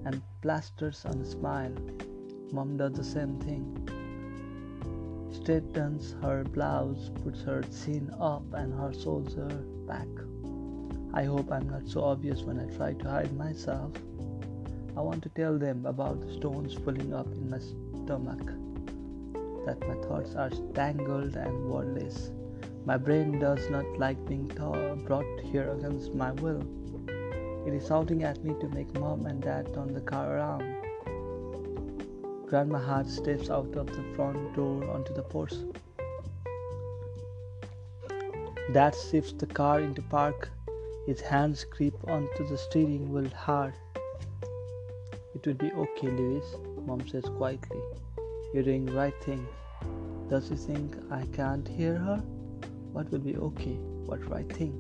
and 0.06 0.22
plasters 0.42 1.06
on 1.06 1.22
a 1.22 1.26
smile. 1.26 1.74
Mom 2.52 2.78
does 2.78 2.94
the 2.94 3.04
same 3.04 3.40
thing. 3.40 4.03
Straightens 5.44 6.16
her 6.22 6.46
blouse, 6.46 7.12
puts 7.22 7.42
her 7.42 7.62
chin 7.64 8.10
up 8.18 8.44
and 8.54 8.74
her 8.80 8.94
shoulder 8.94 9.50
back. 9.86 10.08
I 11.14 11.26
hope 11.26 11.52
I'm 11.52 11.68
not 11.68 11.86
so 11.86 12.02
obvious 12.02 12.44
when 12.44 12.62
I 12.62 12.74
try 12.78 12.94
to 12.94 13.10
hide 13.10 13.36
myself. 13.36 13.92
I 14.96 15.02
want 15.02 15.22
to 15.24 15.30
tell 15.36 15.58
them 15.58 15.86
about 15.86 16.22
the 16.22 16.32
stones 16.32 16.76
pulling 16.76 17.14
up 17.14 17.28
in 17.34 17.50
my 17.50 17.60
stomach, 17.60 18.46
that 19.66 19.86
my 19.86 19.96
thoughts 20.08 20.34
are 20.36 20.50
tangled 20.74 21.36
and 21.36 21.70
wordless. 21.70 22.32
My 22.86 22.96
brain 22.96 23.38
does 23.38 23.70
not 23.70 24.00
like 24.00 24.26
being 24.26 24.48
brought 24.48 25.42
here 25.42 25.72
against 25.72 26.16
my 26.16 26.32
will. 26.32 26.64
It 27.68 27.74
is 27.74 27.86
shouting 27.86 28.24
at 28.24 28.42
me 28.46 28.56
to 28.62 28.70
make 28.70 28.98
mom 28.98 29.26
and 29.26 29.42
dad 29.42 29.74
turn 29.74 29.94
the 29.94 30.00
car 30.00 30.38
around. 30.38 30.73
Grandma 32.54 32.78
Hart 32.78 33.08
steps 33.10 33.50
out 33.50 33.76
of 33.76 33.88
the 33.88 34.04
front 34.16 34.54
door 34.56 34.88
onto 34.92 35.12
the 35.12 35.24
porch. 35.24 35.56
Dad 38.72 38.94
shifts 38.94 39.34
the 39.34 39.48
car 39.48 39.80
into 39.80 40.04
park. 40.04 40.52
His 41.08 41.20
hands 41.20 41.64
grip 41.64 41.96
onto 42.08 42.48
the 42.48 42.60
steering 42.60 43.12
wheel 43.12 43.28
hard. 43.30 43.74
It 45.34 45.48
will 45.48 45.56
be 45.56 45.72
okay, 45.72 46.10
Lewis, 46.10 46.46
Mom 46.86 47.08
says 47.08 47.26
quietly. 47.38 47.82
You're 48.54 48.62
doing 48.62 48.86
the 48.86 48.94
right 48.94 49.20
thing. 49.24 49.48
Does 50.30 50.50
he 50.50 50.56
think 50.56 50.96
I 51.10 51.26
can't 51.34 51.68
hear 51.68 51.96
her? 51.96 52.18
What 52.92 53.10
will 53.10 53.26
be 53.32 53.36
okay? 53.36 53.80
What 54.06 54.30
right 54.30 54.54
thing? 54.54 54.78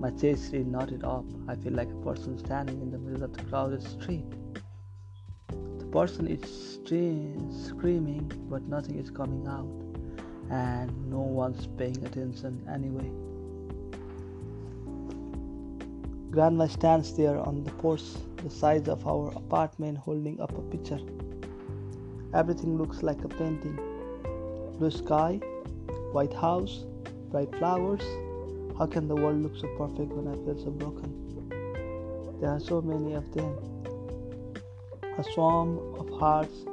My 0.00 0.12
chest 0.12 0.54
is 0.54 0.64
knotted 0.64 1.04
up. 1.04 1.26
I 1.46 1.56
feel 1.56 1.74
like 1.74 1.90
a 1.90 2.04
person 2.06 2.38
standing 2.38 2.80
in 2.80 2.90
the 2.90 2.98
middle 2.98 3.22
of 3.22 3.36
the 3.36 3.42
crowded 3.42 3.82
street. 3.82 4.24
Person 5.90 6.26
is 6.26 6.78
screaming, 7.68 8.30
but 8.50 8.62
nothing 8.68 8.98
is 8.98 9.10
coming 9.10 9.46
out, 9.46 9.68
and 10.50 10.90
no 11.10 11.20
one's 11.20 11.66
paying 11.78 12.04
attention 12.04 12.62
anyway. 12.72 13.10
Grandma 16.30 16.66
stands 16.66 17.16
there 17.16 17.38
on 17.38 17.64
the 17.64 17.70
porch, 17.72 18.02
the 18.42 18.50
size 18.50 18.88
of 18.88 19.06
our 19.06 19.28
apartment, 19.36 19.96
holding 19.96 20.38
up 20.40 20.56
a 20.58 20.62
picture. 20.62 21.00
Everything 22.34 22.76
looks 22.76 23.02
like 23.02 23.24
a 23.24 23.28
painting 23.28 23.78
blue 24.78 24.90
sky, 24.90 25.40
white 26.12 26.34
house, 26.34 26.84
bright 27.30 27.50
flowers. 27.56 28.02
How 28.76 28.86
can 28.86 29.08
the 29.08 29.14
world 29.14 29.42
look 29.42 29.56
so 29.56 29.68
perfect 29.78 30.12
when 30.12 30.28
I 30.28 30.34
feel 30.44 30.58
so 30.62 30.70
broken? 30.70 31.08
There 32.40 32.50
are 32.50 32.60
so 32.60 32.82
many 32.82 33.14
of 33.14 33.32
them. 33.32 33.75
A 35.18 35.24
swarm 35.32 35.78
of 35.98 36.10
Harts. 36.10 36.66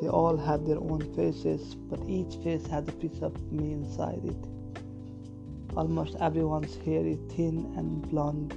They 0.00 0.08
all 0.08 0.36
have 0.36 0.66
their 0.66 0.78
own 0.78 1.02
faces, 1.14 1.76
but 1.76 2.00
each 2.08 2.34
face 2.42 2.66
has 2.66 2.88
a 2.88 2.92
piece 2.92 3.22
of 3.22 3.40
me 3.52 3.72
inside 3.72 4.24
it. 4.24 5.76
Almost 5.76 6.16
everyone's 6.18 6.74
hair 6.78 7.06
is 7.06 7.18
thin 7.28 7.72
and 7.76 8.02
blonde 8.10 8.54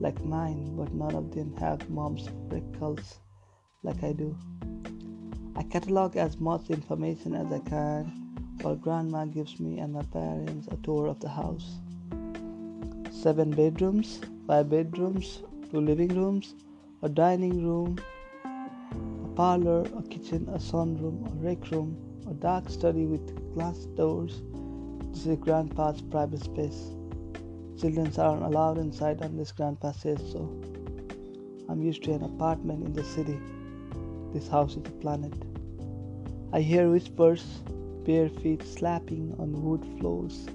like 0.00 0.24
mine, 0.24 0.74
but 0.76 0.92
none 0.92 1.14
of 1.14 1.30
them 1.32 1.54
have 1.56 1.88
mom's 1.88 2.28
freckles 2.48 3.20
like 3.84 4.02
I 4.02 4.12
do. 4.12 4.36
I 5.54 5.62
catalog 5.62 6.16
as 6.16 6.38
much 6.38 6.70
information 6.70 7.34
as 7.34 7.52
I 7.52 7.60
can 7.60 8.04
while 8.62 8.74
grandma 8.74 9.24
gives 9.24 9.60
me 9.60 9.78
and 9.78 9.92
my 9.92 10.02
parents 10.02 10.66
a 10.68 10.76
tour 10.78 11.06
of 11.06 11.20
the 11.20 11.28
house. 11.28 11.78
Seven 13.12 13.50
bedrooms, 13.50 14.20
five 14.48 14.68
bedrooms, 14.68 15.42
two 15.70 15.80
living 15.80 16.08
rooms, 16.08 16.54
a 17.02 17.08
dining 17.08 17.64
room, 17.64 17.98
parlor, 19.38 19.82
a 19.96 20.02
kitchen, 20.02 20.48
a 20.48 20.58
sunroom, 20.58 21.24
a 21.32 21.46
rec 21.46 21.70
room, 21.70 21.96
a 22.28 22.34
dark 22.34 22.68
study 22.68 23.06
with 23.06 23.54
glass 23.54 23.78
doors. 23.96 24.42
This 25.12 25.26
is 25.26 25.38
grandpa's 25.38 26.00
private 26.02 26.42
space. 26.42 26.90
Children 27.80 28.12
aren't 28.18 28.42
allowed 28.42 28.78
inside 28.78 29.20
unless 29.20 29.52
grandpa 29.52 29.92
says 29.92 30.18
so. 30.32 30.60
I'm 31.68 31.80
used 31.80 32.02
to 32.02 32.14
an 32.14 32.24
apartment 32.24 32.84
in 32.84 32.92
the 32.92 33.04
city. 33.04 33.38
This 34.32 34.48
house 34.48 34.72
is 34.72 34.78
a 34.78 34.98
planet. 35.02 35.34
I 36.52 36.60
hear 36.60 36.90
whispers, 36.90 37.44
bare 38.02 38.28
feet 38.28 38.64
slapping 38.66 39.36
on 39.38 39.62
wood 39.62 39.86
floors, 40.00 40.48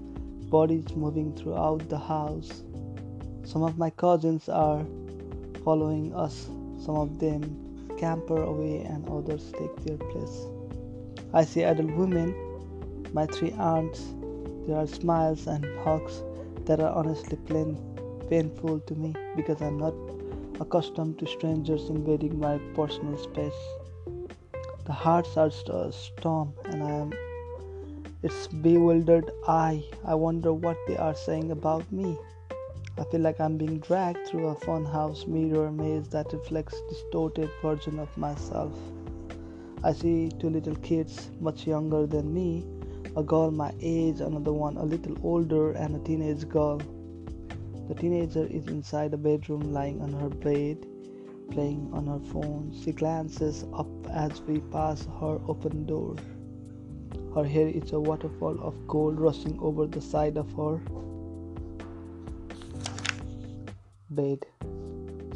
bodies 0.52 0.94
moving 0.94 1.34
throughout 1.38 1.88
the 1.88 2.00
house. 2.00 2.64
Some 3.46 3.64
of 3.64 3.78
my 3.78 3.92
cousins 3.92 4.50
are 4.50 4.86
following 5.64 6.14
us, 6.14 6.50
some 6.84 6.98
of 6.98 7.20
them 7.20 7.63
scamper 8.04 8.44
away, 8.44 8.82
and 8.82 9.08
others 9.08 9.54
take 9.58 9.76
their 9.84 9.98
place. 10.12 10.48
I 11.34 11.46
see 11.46 11.64
adult 11.64 11.92
women, 11.92 12.36
my 13.14 13.26
three 13.28 13.52
aunts. 13.54 14.02
There 14.68 14.76
are 14.78 14.88
smiles 14.88 15.48
and 15.48 15.64
hugs 15.86 16.22
that 16.66 16.82
are 16.82 16.94
honestly 17.00 17.38
plain 17.48 17.78
painful 18.30 18.82
to 18.82 18.96
me 18.96 19.14
because 19.38 19.62
I'm 19.62 19.78
not 19.78 19.94
accustomed 20.60 21.18
to 21.20 21.28
strangers 21.36 21.90
invading 21.90 22.38
my 22.40 22.58
personal 22.76 23.18
space. 23.18 23.62
The 24.86 24.92
Harts 24.92 25.38
are 25.38 25.50
st- 25.50 25.70
uh, 25.70 25.92
storm, 25.92 26.54
and 26.66 26.84
I 26.84 26.92
am 27.04 27.14
its 28.22 28.48
bewildered 28.68 29.32
eye. 29.48 29.82
I 30.04 30.16
wonder 30.16 30.54
what 30.54 30.78
they 30.90 30.98
are 30.98 31.16
saying 31.16 31.52
about 31.52 31.90
me. 31.92 32.18
I 32.96 33.04
feel 33.06 33.22
like 33.22 33.40
I'm 33.42 33.58
being 33.58 33.80
dragged 33.80 34.28
through 34.28 34.50
a 34.50 34.56
funhouse 34.56 35.26
mirror 35.28 35.72
maze 35.72 36.08
that 36.10 36.32
reflects 36.32 36.80
distorted 36.90 37.50
version 37.60 37.98
of 37.98 38.16
myself. 38.16 38.72
I 39.84 39.94
see 39.94 40.30
two 40.40 40.52
little 40.52 40.76
kids, 40.76 41.32
much 41.40 41.66
younger 41.66 42.06
than 42.06 42.32
me, 42.32 42.64
a 43.16 43.24
girl 43.24 43.50
my 43.50 43.74
age, 43.82 44.22
another 44.22 44.54
one 44.54 44.78
a 44.78 44.84
little 44.84 45.18
older, 45.24 45.72
and 45.72 45.96
a 45.96 46.00
teenage 46.00 46.48
girl. 46.48 46.78
The 47.88 47.96
teenager 47.96 48.46
is 48.46 48.68
inside 48.68 49.16
a 49.16 49.18
bedroom 49.18 49.74
lying 49.74 50.00
on 50.00 50.14
her 50.14 50.30
bed, 50.30 50.86
playing 51.50 51.90
on 51.94 52.06
her 52.06 52.20
phone. 52.32 52.72
She 52.84 52.92
glances 52.92 53.66
up 53.74 53.88
as 54.12 54.40
we 54.42 54.60
pass 54.60 55.08
her 55.20 55.40
open 55.48 55.88
door. 55.88 56.16
Her 57.34 57.44
hair 57.44 57.70
is 57.70 57.92
a 57.92 58.00
waterfall 58.00 58.60
of 58.62 58.88
gold 58.88 59.20
rushing 59.20 59.60
over 59.60 59.88
the 59.88 60.02
side 60.02 60.38
of 60.38 60.52
her 60.54 60.80
bed. 64.16 64.46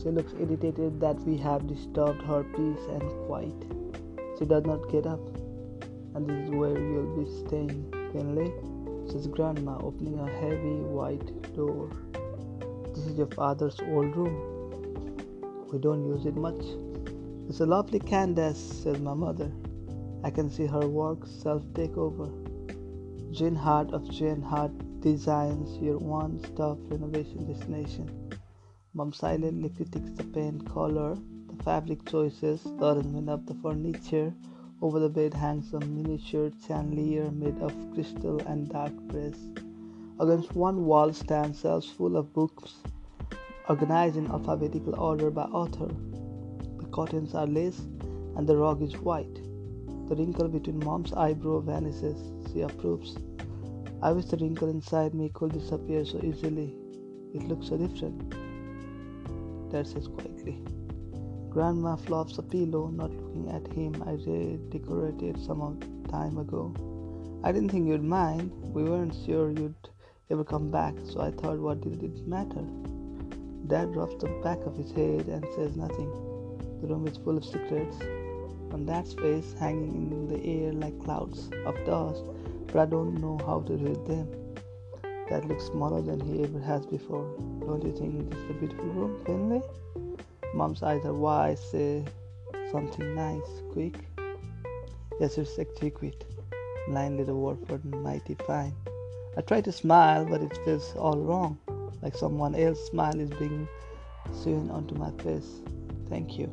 She 0.01 0.09
looks 0.09 0.33
irritated 0.39 0.99
that 1.01 1.19
we 1.21 1.37
have 1.37 1.67
disturbed 1.67 2.21
her 2.23 2.43
peace 2.43 2.85
and 2.89 3.01
quiet. 3.25 3.65
She 4.37 4.45
does 4.45 4.65
not 4.65 4.89
get 4.91 5.05
up 5.05 5.19
and 6.17 6.27
this 6.27 6.45
is 6.45 6.49
where 6.49 6.71
you'll 6.71 7.15
be 7.15 7.29
staying, 7.45 7.93
Finley, 8.11 8.51
says 9.07 9.27
Grandma, 9.27 9.77
opening 9.83 10.17
a 10.17 10.27
heavy 10.27 10.79
white 10.81 11.53
door. 11.55 11.91
This 12.95 13.05
is 13.05 13.17
your 13.17 13.27
father's 13.27 13.79
old 13.81 14.15
room. 14.15 15.67
We 15.71 15.77
don't 15.77 16.07
use 16.07 16.25
it 16.25 16.35
much. 16.35 16.63
It's 17.47 17.59
a 17.59 17.67
lovely 17.67 17.99
Candace, 17.99 18.57
says 18.57 18.97
my 18.99 19.13
mother. 19.13 19.51
I 20.23 20.31
can 20.31 20.49
see 20.49 20.65
her 20.65 20.87
work 20.87 21.19
self 21.27 21.61
take 21.75 21.95
over. 21.97 22.27
Jane 23.31 23.53
Hart 23.53 23.91
of 23.93 24.09
Jane 24.09 24.41
Hart 24.41 24.71
designs 25.01 25.77
your 25.77 25.99
one 25.99 26.43
stop 26.45 26.79
renovation 26.89 27.45
destination. 27.45 28.26
Mom 28.97 29.13
silently 29.13 29.69
critiques 29.69 30.09
the 30.13 30.23
paint 30.23 30.67
color, 30.73 31.15
the 31.55 31.63
fabric 31.63 32.03
choices, 32.09 32.63
the 32.63 32.93
arrangement 32.93 33.29
of 33.29 33.45
the 33.45 33.53
furniture, 33.53 34.33
over 34.81 34.99
the 34.99 35.07
bed 35.07 35.35
hangs 35.35 35.71
a 35.75 35.79
miniature 35.81 36.49
chandelier 36.65 37.29
made 37.29 37.59
of 37.59 37.71
crystal 37.93 38.39
and 38.47 38.69
dark 38.69 38.91
brass. 39.09 39.35
Against 40.19 40.55
one 40.55 40.83
wall 40.85 41.13
stand 41.13 41.55
shelves 41.55 41.87
full 41.87 42.17
of 42.17 42.33
books, 42.33 42.77
organized 43.69 44.17
in 44.17 44.31
alphabetical 44.31 44.99
order 44.99 45.29
by 45.29 45.43
author. 45.43 45.93
The 46.79 46.87
curtains 46.91 47.35
are 47.35 47.45
lace 47.45 47.79
and 48.35 48.47
the 48.47 48.57
rug 48.57 48.81
is 48.81 48.97
white. 48.97 49.35
The 50.09 50.15
wrinkle 50.15 50.47
between 50.47 50.83
mom's 50.83 51.13
eyebrow 51.13 51.59
vanishes. 51.59 52.17
She 52.51 52.61
approves. 52.61 53.15
I 54.01 54.11
wish 54.11 54.25
the 54.25 54.37
wrinkle 54.37 54.69
inside 54.69 55.13
me 55.13 55.29
could 55.35 55.53
disappear 55.53 56.03
so 56.03 56.19
easily. 56.23 56.75
It 57.35 57.43
looks 57.47 57.67
so 57.67 57.77
different. 57.77 58.46
Dad 59.71 59.85
says 59.85 60.07
quietly. 60.07 60.59
Grandma 61.49 61.95
flops 61.95 62.37
a 62.37 62.43
pillow, 62.43 62.87
not 62.87 63.11
looking 63.11 63.49
at 63.49 63.67
him. 63.73 64.01
I 64.03 64.15
decorated 64.71 65.39
some 65.43 65.79
time 66.09 66.37
ago. 66.37 66.73
I 67.43 67.51
didn't 67.51 67.69
think 67.69 67.87
you'd 67.87 68.03
mind. 68.03 68.51
We 68.73 68.83
weren't 68.83 69.15
sure 69.25 69.51
you'd 69.51 69.75
ever 70.29 70.43
come 70.43 70.71
back, 70.71 70.93
so 71.05 71.21
I 71.21 71.31
thought, 71.31 71.59
what 71.59 71.81
did 71.81 72.03
it 72.03 72.27
matter? 72.27 72.65
Dad 73.67 73.91
drops 73.93 74.15
the 74.21 74.29
back 74.43 74.59
of 74.65 74.77
his 74.77 74.91
head 74.91 75.27
and 75.27 75.45
says 75.55 75.75
nothing. 75.75 76.09
The 76.81 76.87
room 76.87 77.07
is 77.07 77.17
full 77.17 77.37
of 77.37 77.43
secrets. 77.43 77.97
On 78.71 78.85
Dad's 78.85 79.13
face, 79.13 79.53
hanging 79.59 80.11
in 80.11 80.27
the 80.27 80.45
air 80.45 80.73
like 80.73 80.97
clouds 80.99 81.49
of 81.65 81.75
dust, 81.85 82.23
but 82.67 82.77
I 82.77 82.85
don't 82.85 83.15
know 83.19 83.37
how 83.45 83.61
to 83.61 83.73
read 83.73 84.05
them. 84.05 84.46
Dad 85.29 85.45
looks 85.45 85.65
smaller 85.65 86.01
than 86.01 86.21
he 86.21 86.43
ever 86.43 86.59
has 86.59 86.85
before. 86.85 87.25
Don't 87.59 87.83
you 87.83 87.91
think 87.91 88.29
this 88.29 88.39
is 88.39 88.49
a 88.49 88.53
beautiful 88.53 88.85
room, 88.85 89.21
Finley? 89.25 89.61
Mom's 90.53 90.81
eyes 90.81 91.03
are 91.03 91.13
wide, 91.13 91.59
say 91.59 92.05
something 92.71 93.13
nice, 93.13 93.61
quick. 93.73 93.95
Yes, 95.19 95.37
it's 95.37 95.59
exquisite. 95.59 96.23
Line 96.87 97.17
little 97.17 97.41
word 97.41 97.57
for 97.67 97.77
mighty 97.97 98.35
fine. 98.45 98.73
I 99.35 99.41
try 99.41 99.59
to 99.61 99.71
smile, 99.71 100.25
but 100.25 100.41
it 100.41 100.57
feels 100.63 100.95
all 100.95 101.17
wrong, 101.17 101.57
like 102.01 102.15
someone 102.15 102.55
else's 102.55 102.87
smile 102.87 103.19
is 103.19 103.29
being 103.31 103.67
sewn 104.31 104.69
onto 104.69 104.95
my 104.95 105.11
face. 105.23 105.61
Thank 106.07 106.39
you. 106.39 106.47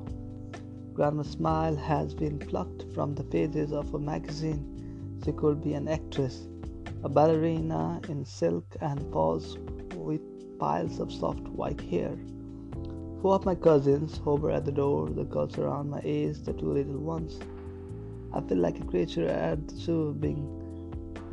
Grandma's 0.95 1.31
smile 1.31 1.77
has 1.77 2.13
been 2.13 2.39
plucked 2.39 2.93
from 2.93 3.15
the 3.15 3.25
pages 3.25 3.73
of 3.73 3.95
a 3.95 3.99
magazine. 3.99 5.21
She 5.25 5.33
could 5.33 5.63
be 5.63 5.75
an 5.75 5.87
actress, 5.89 6.49
a 7.05 7.09
ballerina 7.09 8.01
in 8.09 8.25
silk 8.25 8.65
and 8.81 9.13
paws 9.13 9.59
with 9.95 10.23
piles 10.59 11.01
of 11.01 11.13
soft 11.13 11.47
white 11.49 11.81
hair. 11.83 12.17
Four 13.21 13.35
of 13.35 13.45
my 13.45 13.55
cousins 13.55 14.17
hover 14.25 14.51
at 14.51 14.65
the 14.65 14.73
door, 14.73 15.11
the 15.11 15.25
girls 15.25 15.59
around 15.59 15.91
my 15.91 16.01
age, 16.03 16.39
the 16.45 16.55
two 16.55 16.73
little 16.73 16.99
ones. 16.99 17.39
I 18.33 18.41
feel 18.41 18.57
like 18.57 18.81
a 18.81 18.85
creature 18.85 19.29
at 19.29 19.69
the 19.69 19.77
zoo 19.77 20.15
being 20.19 20.49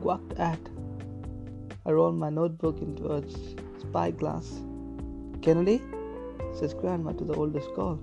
gawked 0.03 0.33
at. 0.33 0.59
I 1.85 1.91
roll 1.91 2.11
my 2.11 2.29
notebook 2.29 2.81
into 2.81 3.07
a 3.13 3.23
spyglass. 3.79 4.61
Kennedy, 5.41 5.81
says 6.53 6.73
Grandma 6.73 7.13
to 7.13 7.23
the 7.23 7.35
oldest 7.35 7.73
girl, 7.75 7.95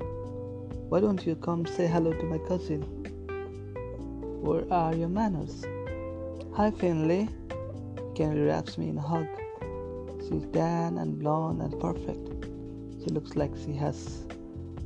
why 0.89 1.01
don't 1.01 1.27
you 1.27 1.37
come 1.37 1.67
say 1.67 1.87
hello 1.87 2.15
to 2.15 2.25
my 2.25 2.39
cousin? 2.49 2.81
Where 4.41 4.65
are 4.73 4.95
your 4.95 5.11
manners? 5.11 5.67
Hi, 6.55 6.71
Finley. 6.71 7.29
Kennedy 8.19 8.41
wraps 8.41 8.77
me 8.77 8.89
in 8.89 8.99
a 8.99 9.01
hug. 9.01 9.29
She's 10.23 10.45
tan 10.53 10.99
and 10.99 11.21
blonde 11.21 11.63
and 11.63 11.79
perfect. 11.79 12.47
She 13.01 13.11
looks 13.11 13.37
like 13.37 13.53
she 13.65 13.73
has 13.75 14.27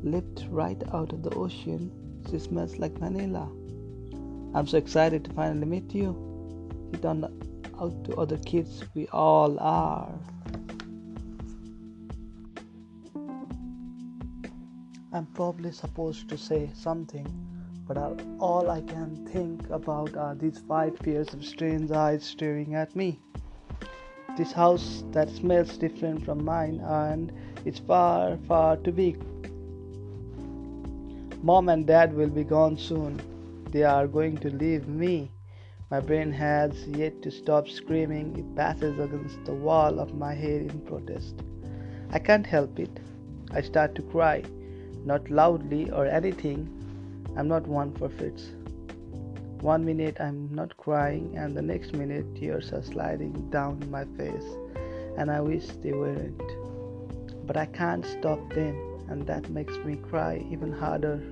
leaped 0.03 0.45
right 0.51 0.83
out 0.93 1.15
of 1.15 1.23
the 1.23 1.31
ocean. 1.31 1.91
She 2.31 2.39
smells 2.39 2.77
like 2.77 2.99
vanilla. 2.99 3.51
I'm 4.55 4.67
so 4.67 4.77
excited 4.77 5.25
to 5.25 5.33
finally 5.33 5.65
meet 5.65 5.95
you. 5.95 6.13
She 6.93 7.01
turned 7.01 7.25
out 7.25 8.05
to 8.05 8.17
other 8.17 8.37
kids. 8.37 8.85
We 8.95 9.09
all 9.09 9.59
are. 9.61 10.13
I'm 15.15 15.25
probably 15.33 15.73
supposed 15.73 16.29
to 16.29 16.37
say 16.37 16.71
something, 16.75 17.27
but 17.95 18.23
all 18.39 18.71
I 18.71 18.81
can 18.81 19.29
think 19.33 19.69
about 19.69 20.17
are 20.17 20.35
these 20.35 20.63
five 20.67 20.99
pairs 20.99 21.35
of 21.35 21.45
strange 21.45 21.91
eyes 21.91 22.25
staring 22.25 22.75
at 22.75 22.97
me. 22.97 23.21
This 24.39 24.53
house 24.53 25.05
that 25.11 25.29
smells 25.29 25.77
different 25.77 26.25
from 26.25 26.43
mine 26.43 26.81
and 26.81 27.31
it's 27.67 27.81
far, 27.81 28.39
far 28.49 28.79
too 28.79 28.93
big. 28.93 29.23
Mom 31.43 31.69
and 31.69 31.87
dad 31.87 32.15
will 32.15 32.31
be 32.31 32.45
gone 32.45 32.79
soon. 32.79 33.21
They 33.71 33.83
are 33.83 34.07
going 34.07 34.39
to 34.39 34.49
leave 34.49 34.89
me. 34.89 35.31
My 35.91 36.01
brain 36.01 36.33
has 36.33 36.87
yet 36.87 37.21
to 37.23 37.31
stop 37.31 37.69
screaming. 37.69 38.39
It 38.39 38.57
passes 38.57 38.99
against 38.99 39.45
the 39.45 39.53
wall 39.53 39.99
of 39.99 40.15
my 40.15 40.33
head 40.33 40.63
in 40.63 40.81
protest. 40.81 41.35
I 42.11 42.19
can't 42.19 42.47
help 42.47 42.79
it. 42.79 43.01
I 43.51 43.61
start 43.61 43.95
to 43.97 44.03
cry, 44.03 44.45
not 45.05 45.29
loudly 45.31 45.91
or 45.91 46.07
anything. 46.07 46.82
I'm 47.37 47.49
not 47.49 47.67
one 47.67 47.93
for 47.95 48.09
fits. 48.09 48.51
One 49.61 49.85
minute 49.85 50.21
I'm 50.21 50.53
not 50.53 50.77
crying, 50.77 51.37
and 51.37 51.57
the 51.57 51.63
next 51.63 51.93
minute 51.93 52.35
tears 52.35 52.73
are 52.73 52.83
sliding 52.83 53.51
down 53.51 53.89
my 53.91 54.05
face, 54.17 54.49
and 55.17 55.31
I 55.31 55.41
wish 55.41 55.67
they 55.83 55.93
weren't 55.93 56.43
but 57.47 57.57
I 57.57 57.67
can't 57.67 58.05
stop 58.07 58.53
them, 58.55 58.77
and 59.09 59.27
that 59.27 59.51
makes 59.51 59.77
me 59.79 59.97
cry 59.97 60.45
even 60.51 60.73
harder. 60.73 61.23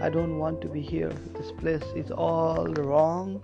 I 0.00 0.08
don't 0.08 0.38
want 0.38 0.60
to 0.62 0.68
be 0.68 0.80
here. 0.80 1.12
This 1.36 1.52
place 1.52 1.84
is 1.94 2.10
all 2.10 2.66
wrong. 2.66 3.42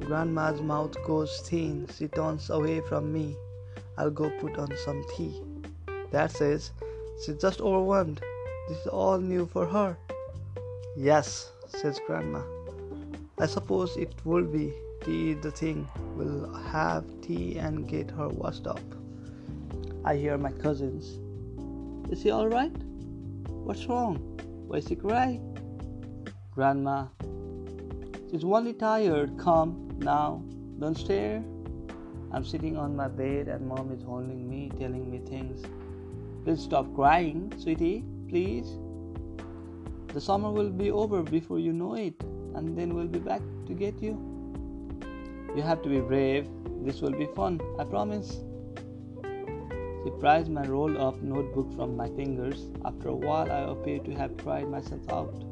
Grandma's 0.00 0.60
mouth 0.60 0.96
goes 1.06 1.40
thin. 1.48 1.88
She 1.96 2.08
turns 2.08 2.50
away 2.50 2.80
from 2.80 3.12
me. 3.12 3.36
I'll 3.96 4.10
go 4.10 4.30
put 4.40 4.58
on 4.58 4.74
some 4.76 5.04
tea. 5.16 5.40
That 6.10 6.30
says 6.30 6.72
she's 7.24 7.36
just 7.36 7.60
overwhelmed. 7.60 8.20
This 8.68 8.78
is 8.78 8.86
all 8.86 9.18
new 9.18 9.46
for 9.46 9.66
her. 9.66 9.96
Yes, 10.96 11.50
says 11.66 12.00
Grandma. 12.06 12.42
I 13.38 13.46
suppose 13.46 13.96
it 13.96 14.14
will 14.24 14.44
be 14.44 14.72
tea 15.02 15.34
the 15.34 15.50
thing. 15.50 15.88
We'll 16.16 16.52
have 16.54 17.04
tea 17.22 17.58
and 17.58 17.88
get 17.88 18.10
her 18.12 18.28
washed 18.28 18.66
up. 18.66 18.80
I 20.04 20.16
hear 20.16 20.38
my 20.38 20.52
cousins. 20.52 21.18
Is 22.12 22.22
he 22.22 22.30
alright? 22.30 22.76
What's 23.48 23.86
wrong? 23.86 24.16
Why 24.68 24.78
is 24.78 24.88
he 24.88 24.96
crying? 24.96 25.58
Grandma. 26.52 27.06
She's 28.30 28.44
only 28.44 28.74
tired. 28.74 29.38
Come 29.38 29.90
now. 29.98 30.42
Don't 30.78 30.96
stare. 30.96 31.42
I'm 32.32 32.44
sitting 32.44 32.76
on 32.76 32.96
my 32.96 33.08
bed 33.08 33.48
and 33.48 33.66
mom 33.66 33.92
is 33.92 34.02
holding 34.02 34.48
me, 34.48 34.70
telling 34.78 35.10
me 35.10 35.18
things. 35.18 35.64
Please 36.44 36.60
stop 36.60 36.94
crying, 36.94 37.52
sweetie. 37.58 38.04
Please. 38.32 38.78
The 40.14 40.20
summer 40.20 40.50
will 40.50 40.70
be 40.70 40.90
over 40.90 41.22
before 41.22 41.58
you 41.58 41.70
know 41.70 41.96
it, 41.96 42.14
and 42.54 42.78
then 42.78 42.94
we'll 42.94 43.06
be 43.06 43.18
back 43.18 43.42
to 43.66 43.74
get 43.74 44.00
you. 44.00 44.16
You 45.54 45.60
have 45.60 45.82
to 45.82 45.90
be 45.90 46.00
brave. 46.00 46.48
This 46.82 47.02
will 47.02 47.12
be 47.12 47.26
fun, 47.36 47.60
I 47.78 47.84
promise. 47.84 48.40
She 49.22 50.10
prized 50.18 50.50
my 50.50 50.62
rolled 50.62 50.96
up 50.96 51.20
notebook 51.20 51.76
from 51.76 51.94
my 51.94 52.08
fingers. 52.08 52.70
After 52.86 53.10
a 53.10 53.14
while, 53.14 53.52
I 53.52 53.70
appear 53.70 53.98
to 53.98 54.14
have 54.14 54.38
cried 54.38 54.66
myself 54.66 55.02
out. 55.10 55.44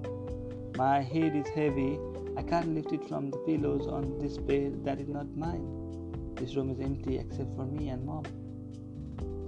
My 0.79 1.03
head 1.03 1.37
is 1.37 1.49
heavy. 1.49 1.99
I 2.39 2.43
can't 2.43 2.75
lift 2.75 2.93
it 2.93 3.07
from 3.07 3.31
the 3.31 3.37
pillows 3.45 3.89
on 3.89 4.19
this 4.19 4.39
bed 4.39 4.87
that 4.87 5.03
is 5.03 5.09
not 5.09 5.27
mine. 5.37 5.67
This 6.37 6.57
room 6.57 6.71
is 6.71 6.81
empty 6.81 7.19
except 7.19 7.55
for 7.57 7.67
me 7.67 7.91
and 7.91 8.07
mom. 8.07 8.25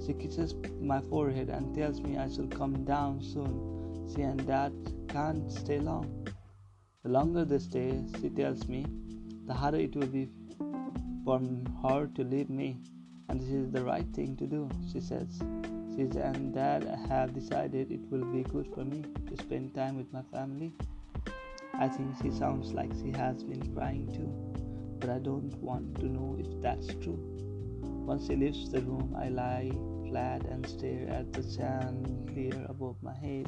She 0.04 0.14
kisses 0.14 0.54
my 0.80 1.00
forehead 1.00 1.48
and 1.48 1.74
tells 1.74 2.00
me 2.00 2.18
I 2.18 2.28
shall 2.28 2.48
come 2.48 2.84
down 2.84 3.22
soon. 3.22 4.08
She 4.12 4.22
and 4.22 4.44
dad 4.46 4.72
can't 5.08 5.50
stay 5.50 5.78
long. 5.78 6.26
The 7.04 7.08
longer 7.08 7.44
they 7.44 7.58
stay, 7.58 8.02
she 8.20 8.30
tells 8.30 8.66
me, 8.66 8.84
the 9.46 9.54
harder 9.54 9.78
it 9.78 9.94
will 9.94 10.06
be 10.06 10.28
for 11.24 11.40
her 11.84 12.06
to 12.14 12.24
leave 12.24 12.50
me, 12.50 12.78
and 13.28 13.40
this 13.40 13.48
is 13.48 13.70
the 13.70 13.84
right 13.84 14.06
thing 14.12 14.36
to 14.38 14.46
do, 14.46 14.68
she 14.92 15.00
says. 15.00 15.40
She 15.94 16.02
and 16.18 16.52
dad 16.52 16.82
have 17.08 17.34
decided 17.34 17.92
it 17.92 18.00
will 18.10 18.24
be 18.24 18.42
good 18.42 18.68
for 18.74 18.84
me 18.84 19.04
to 19.28 19.42
spend 19.42 19.74
time 19.74 19.96
with 19.96 20.12
my 20.12 20.22
family. 20.32 20.72
I 21.74 21.88
think 21.88 22.14
she 22.22 22.30
sounds 22.30 22.72
like 22.72 22.90
she 23.02 23.12
has 23.12 23.44
been 23.44 23.74
crying 23.74 24.06
too, 24.12 24.32
but 24.98 25.10
I 25.10 25.18
don't 25.18 25.54
want 25.58 25.94
to 26.00 26.06
know 26.06 26.36
if 26.38 26.60
that's 26.60 26.88
true. 27.02 27.18
Once 27.82 28.26
she 28.26 28.36
leaves 28.36 28.70
the 28.70 28.80
room, 28.80 29.14
I 29.16 29.28
lie 29.28 29.70
and 30.16 30.66
stare 30.66 31.08
at 31.08 31.32
the 31.32 31.42
chandelier 31.42 32.66
above 32.68 32.96
my 33.02 33.14
head. 33.14 33.46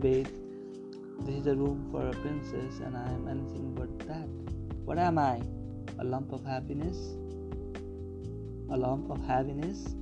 Bed. 0.00 0.30
This 1.20 1.34
is 1.34 1.46
a 1.46 1.54
room 1.54 1.88
for 1.90 2.06
a 2.06 2.12
princess, 2.12 2.78
and 2.78 2.96
I 2.96 3.08
am 3.10 3.26
anything 3.28 3.74
but 3.74 3.98
that. 4.06 4.28
What 4.84 4.98
am 4.98 5.18
I? 5.18 5.42
a 6.00 6.04
lump 6.04 6.32
of 6.32 6.44
happiness, 6.44 7.16
a 8.70 8.76
lump 8.76 9.10
of 9.10 9.20
happiness, 9.26 9.96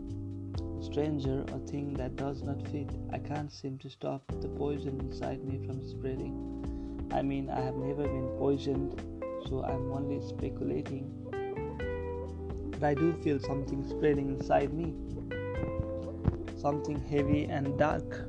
a 0.78 0.82
stranger, 0.82 1.42
a 1.54 1.58
thing 1.70 1.94
that 1.94 2.16
does 2.16 2.42
not 2.42 2.60
fit. 2.68 2.90
I 3.12 3.18
can't 3.18 3.50
seem 3.50 3.78
to 3.78 3.88
stop 3.88 4.22
the 4.42 4.48
poison 4.48 5.00
inside 5.00 5.42
me 5.42 5.66
from 5.66 5.86
spreading. 5.88 7.08
I 7.12 7.22
mean, 7.22 7.48
I 7.48 7.60
have 7.60 7.76
never 7.76 8.02
been 8.02 8.28
poisoned, 8.38 9.00
so 9.48 9.64
I'm 9.64 9.90
only 9.90 10.20
speculating. 10.28 11.10
But 12.72 12.82
I 12.82 12.92
do 12.92 13.14
feel 13.22 13.40
something 13.40 13.88
spreading 13.88 14.28
inside 14.28 14.74
me, 14.74 14.92
something 16.66 17.00
heavy 17.14 17.44
and 17.44 17.78
dark. 17.78 18.24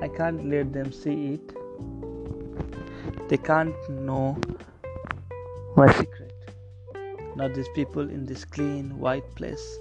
I 0.00 0.08
can't 0.08 0.48
let 0.48 0.72
them 0.72 0.92
see 0.92 1.34
it. 1.34 1.46
They 3.28 3.36
can't 3.36 3.90
know 3.90 4.38
my 5.76 5.92
secret 5.92 6.28
not 7.38 7.54
these 7.54 7.68
people 7.74 8.10
in 8.10 8.26
this 8.26 8.44
clean 8.44 8.98
white 8.98 9.28
place, 9.36 9.78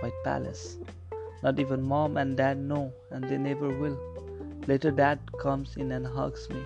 white 0.00 0.20
palace. 0.24 0.78
Not 1.42 1.60
even 1.60 1.82
mom 1.82 2.16
and 2.16 2.36
dad 2.38 2.56
know, 2.56 2.90
and 3.10 3.22
they 3.24 3.36
never 3.36 3.68
will. 3.68 3.98
Later, 4.66 4.90
dad 4.90 5.18
comes 5.38 5.76
in 5.76 5.92
and 5.92 6.06
hugs 6.06 6.48
me. 6.48 6.62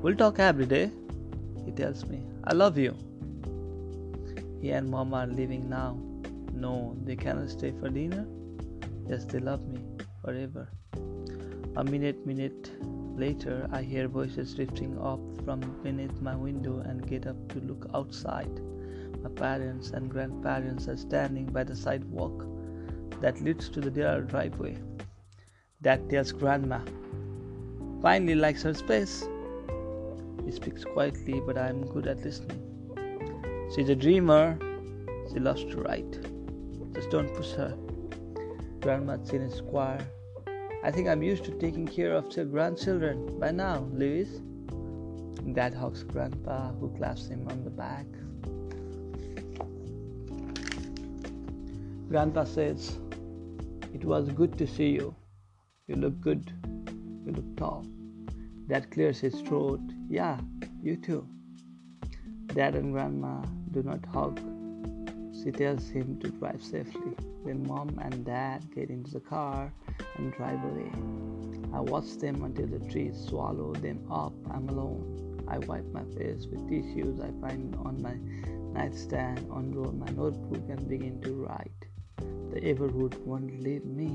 We'll 0.00 0.16
talk 0.16 0.38
every 0.38 0.64
day, 0.64 0.90
he 1.66 1.72
tells 1.72 2.06
me. 2.06 2.22
I 2.44 2.54
love 2.54 2.78
you. 2.78 2.96
He 4.62 4.70
and 4.70 4.90
mom 4.90 5.12
are 5.12 5.26
leaving 5.26 5.68
now. 5.68 5.98
No, 6.60 6.94
they 7.04 7.16
cannot 7.16 7.48
stay 7.48 7.72
for 7.80 7.88
dinner. 7.88 8.26
Yes, 9.08 9.24
they 9.24 9.38
love 9.38 9.66
me 9.66 9.80
forever. 10.22 10.68
A 11.76 11.82
minute, 11.82 12.26
minute 12.26 12.70
later, 13.16 13.66
I 13.72 13.80
hear 13.80 14.08
voices 14.08 14.52
drifting 14.54 14.98
up 14.98 15.20
from 15.46 15.60
beneath 15.82 16.20
my 16.20 16.36
window 16.36 16.80
and 16.80 17.08
get 17.08 17.26
up 17.26 17.48
to 17.52 17.60
look 17.60 17.88
outside. 17.94 18.60
My 19.22 19.30
parents 19.30 19.92
and 19.92 20.10
grandparents 20.10 20.86
are 20.86 20.98
standing 20.98 21.46
by 21.46 21.64
the 21.64 21.74
sidewalk 21.74 22.46
that 23.22 23.40
leads 23.40 23.70
to 23.70 23.80
the 23.80 23.88
their 23.88 24.20
driveway. 24.20 24.76
Dad 25.80 26.10
tells 26.10 26.30
Grandma, 26.30 26.80
Finley 28.02 28.34
likes 28.34 28.62
her 28.64 28.74
space. 28.74 29.26
He 30.44 30.50
speaks 30.52 30.84
quietly, 30.84 31.40
but 31.46 31.56
I 31.56 31.68
am 31.68 31.86
good 31.86 32.06
at 32.06 32.22
listening. 32.22 32.60
She's 33.74 33.88
a 33.88 33.96
dreamer. 33.96 34.58
She 35.32 35.38
loves 35.38 35.64
to 35.64 35.76
write. 35.80 36.29
Just 36.92 37.10
don't 37.10 37.32
push 37.34 37.52
her. 37.52 37.76
Grandma's 38.80 39.30
in 39.30 39.42
a 39.42 39.50
square. 39.50 40.00
I 40.82 40.90
think 40.90 41.08
I'm 41.08 41.22
used 41.22 41.44
to 41.44 41.52
taking 41.52 41.86
care 41.86 42.14
of 42.14 42.34
your 42.34 42.46
grandchildren 42.46 43.38
by 43.38 43.50
now, 43.50 43.86
Lewis. 43.92 44.40
Dad 45.52 45.74
hugs 45.74 46.02
Grandpa, 46.04 46.72
who 46.72 46.88
claps 46.96 47.28
him 47.28 47.46
on 47.48 47.64
the 47.64 47.70
back. 47.70 48.06
Grandpa 52.08 52.44
says, 52.44 52.98
It 53.94 54.04
was 54.04 54.28
good 54.30 54.58
to 54.58 54.66
see 54.66 54.90
you. 54.90 55.14
You 55.86 55.96
look 55.96 56.20
good. 56.20 56.52
You 57.26 57.32
look 57.32 57.56
tall. 57.56 57.86
Dad 58.68 58.90
clears 58.90 59.20
his 59.20 59.40
throat. 59.42 59.80
Yeah, 60.08 60.38
you 60.82 60.96
too. 60.96 61.26
Dad 62.48 62.74
and 62.74 62.92
Grandma 62.92 63.42
do 63.70 63.82
not 63.82 64.04
hug. 64.06 64.40
She 65.42 65.50
tells 65.50 65.88
him 65.88 66.18
to 66.20 66.28
drive 66.28 66.62
safely. 66.62 67.16
Then 67.46 67.66
Mom 67.66 67.98
and 68.02 68.26
Dad 68.26 68.62
get 68.74 68.90
into 68.90 69.12
the 69.12 69.20
car 69.20 69.72
and 70.16 70.34
drive 70.34 70.62
away. 70.62 70.92
I 71.72 71.80
watch 71.80 72.18
them 72.18 72.44
until 72.44 72.66
the 72.66 72.80
trees 72.90 73.16
swallow 73.26 73.72
them 73.72 74.06
up. 74.10 74.34
I'm 74.50 74.68
alone. 74.68 75.44
I 75.48 75.58
wipe 75.58 75.90
my 75.92 76.04
face 76.16 76.46
with 76.46 76.68
tissues 76.68 77.20
I 77.20 77.30
find 77.40 77.74
on 77.76 78.02
my 78.02 78.16
nightstand, 78.78 79.38
unroll 79.50 79.92
my 79.92 80.10
notebook, 80.10 80.62
and 80.68 80.86
begin 80.86 81.22
to 81.22 81.32
write. 81.46 81.86
The 82.52 82.60
Everwood 82.60 83.18
won't 83.24 83.62
leave 83.62 83.86
me. 83.86 84.08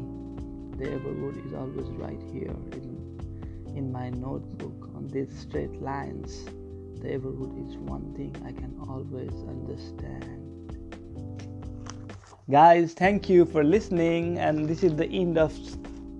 The 0.78 0.92
Everwood 0.92 1.44
is 1.46 1.54
always 1.54 1.88
right 1.98 2.22
here 2.32 2.56
in, 2.72 3.74
in 3.76 3.92
my 3.92 4.12
notebook 4.12 4.92
on 4.96 5.08
these 5.08 5.36
straight 5.40 5.82
lines. 5.82 6.46
The 7.02 7.10
Everwood 7.10 7.68
is 7.68 7.78
one 7.78 8.14
thing 8.14 8.36
I 8.46 8.52
can 8.52 8.78
always 8.88 9.34
understand. 9.50 10.45
Guys, 12.50 12.94
thank 12.94 13.28
you 13.28 13.46
for 13.46 13.64
listening, 13.64 14.38
and 14.38 14.68
this 14.68 14.84
is 14.84 14.96
the 14.96 15.08
end 15.08 15.38
of 15.38 15.54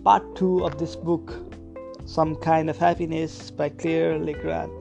part 0.04 0.36
two 0.36 0.66
of 0.66 0.78
this 0.80 0.96
book, 0.96 1.34
Some 2.06 2.36
Kind 2.36 2.70
of 2.70 2.78
Happiness 2.78 3.52
by 3.52 3.70
Claire 3.70 4.18
Legrand. 4.18 4.72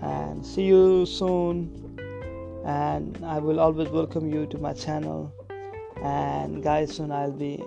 And 0.00 0.46
see 0.46 0.64
you 0.64 1.06
soon. 1.06 1.98
And 2.64 3.18
I 3.24 3.38
will 3.38 3.58
always 3.58 3.88
welcome 3.88 4.32
you 4.32 4.46
to 4.46 4.58
my 4.58 4.72
channel 4.72 5.32
and 6.02 6.62
guys 6.62 6.94
soon 6.94 7.10
i'll 7.10 7.32
be 7.32 7.62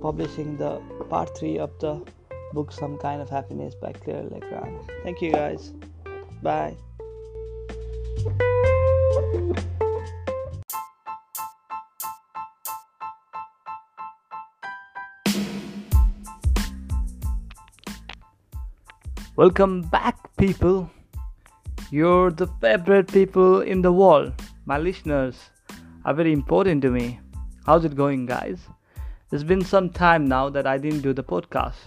publishing 0.00 0.56
the 0.56 0.80
part 1.08 1.36
3 1.38 1.58
of 1.58 1.70
the 1.78 2.00
book 2.52 2.72
some 2.72 2.98
kind 2.98 3.22
of 3.22 3.30
happiness 3.30 3.74
by 3.74 3.92
claire 3.92 4.24
legrand 4.24 4.78
thank 5.02 5.22
you 5.22 5.32
guys 5.32 5.72
bye 6.42 6.76
Welcome 19.40 19.80
back, 19.80 20.36
people. 20.36 20.90
You're 21.90 22.30
the 22.30 22.46
favorite 22.60 23.10
people 23.10 23.62
in 23.62 23.80
the 23.80 23.90
world, 23.90 24.34
my 24.66 24.76
listeners 24.76 25.34
are 26.04 26.12
very 26.12 26.34
important 26.34 26.82
to 26.82 26.90
me. 26.90 27.20
How's 27.64 27.86
it 27.86 27.96
going, 27.96 28.26
guys? 28.26 28.58
It's 29.32 29.42
been 29.42 29.64
some 29.64 29.88
time 29.88 30.28
now 30.28 30.50
that 30.50 30.66
I 30.66 30.76
didn't 30.76 31.00
do 31.00 31.14
the 31.14 31.24
podcast. 31.24 31.80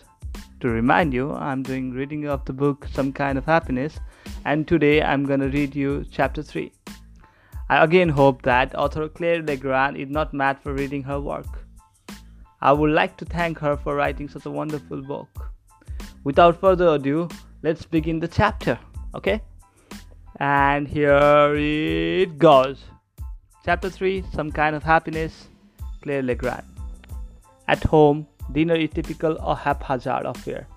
To 0.61 0.67
remind 0.67 1.13
you, 1.13 1.31
I'm 1.31 1.61
doing 1.61 1.91
reading 1.91 2.25
of 2.25 2.43
the 2.45 2.53
book 2.53 2.87
Some 2.91 3.13
Kind 3.13 3.37
of 3.37 3.45
Happiness, 3.45 3.99
and 4.45 4.67
today 4.67 5.03
I'm 5.03 5.23
gonna 5.23 5.49
read 5.49 5.75
you 5.75 6.05
chapter 6.09 6.41
3. 6.41 6.71
I 7.69 7.83
again 7.83 8.09
hope 8.09 8.41
that 8.41 8.73
author 8.73 9.07
Claire 9.07 9.43
Legrand 9.43 9.95
is 9.97 10.09
not 10.09 10.33
mad 10.33 10.59
for 10.59 10.73
reading 10.73 11.03
her 11.03 11.19
work. 11.19 11.67
I 12.61 12.71
would 12.71 12.89
like 12.89 13.15
to 13.17 13.25
thank 13.25 13.59
her 13.59 13.77
for 13.77 13.93
writing 13.93 14.27
such 14.27 14.47
a 14.47 14.57
wonderful 14.59 15.03
book. 15.03 15.52
Without 16.23 16.59
further 16.61 16.87
ado, 16.87 17.27
let's 17.63 17.85
begin 17.85 18.19
the 18.19 18.27
chapter, 18.29 18.79
okay? 19.13 19.41
And 20.37 20.87
here 20.87 21.53
it 21.55 22.37
goes. 22.37 22.85
Chapter 23.65 23.89
3 23.89 24.23
Some 24.33 24.49
Kind 24.51 24.73
of 24.75 24.83
Happiness 24.83 25.49
Claire 26.01 26.21
Legrand. 26.21 26.65
At 27.67 27.83
home, 27.83 28.25
dinner 28.53 28.75
is 28.75 28.91
typical 28.91 29.37
or 29.41 29.57
haphazard 29.57 30.25
affair. 30.25 30.67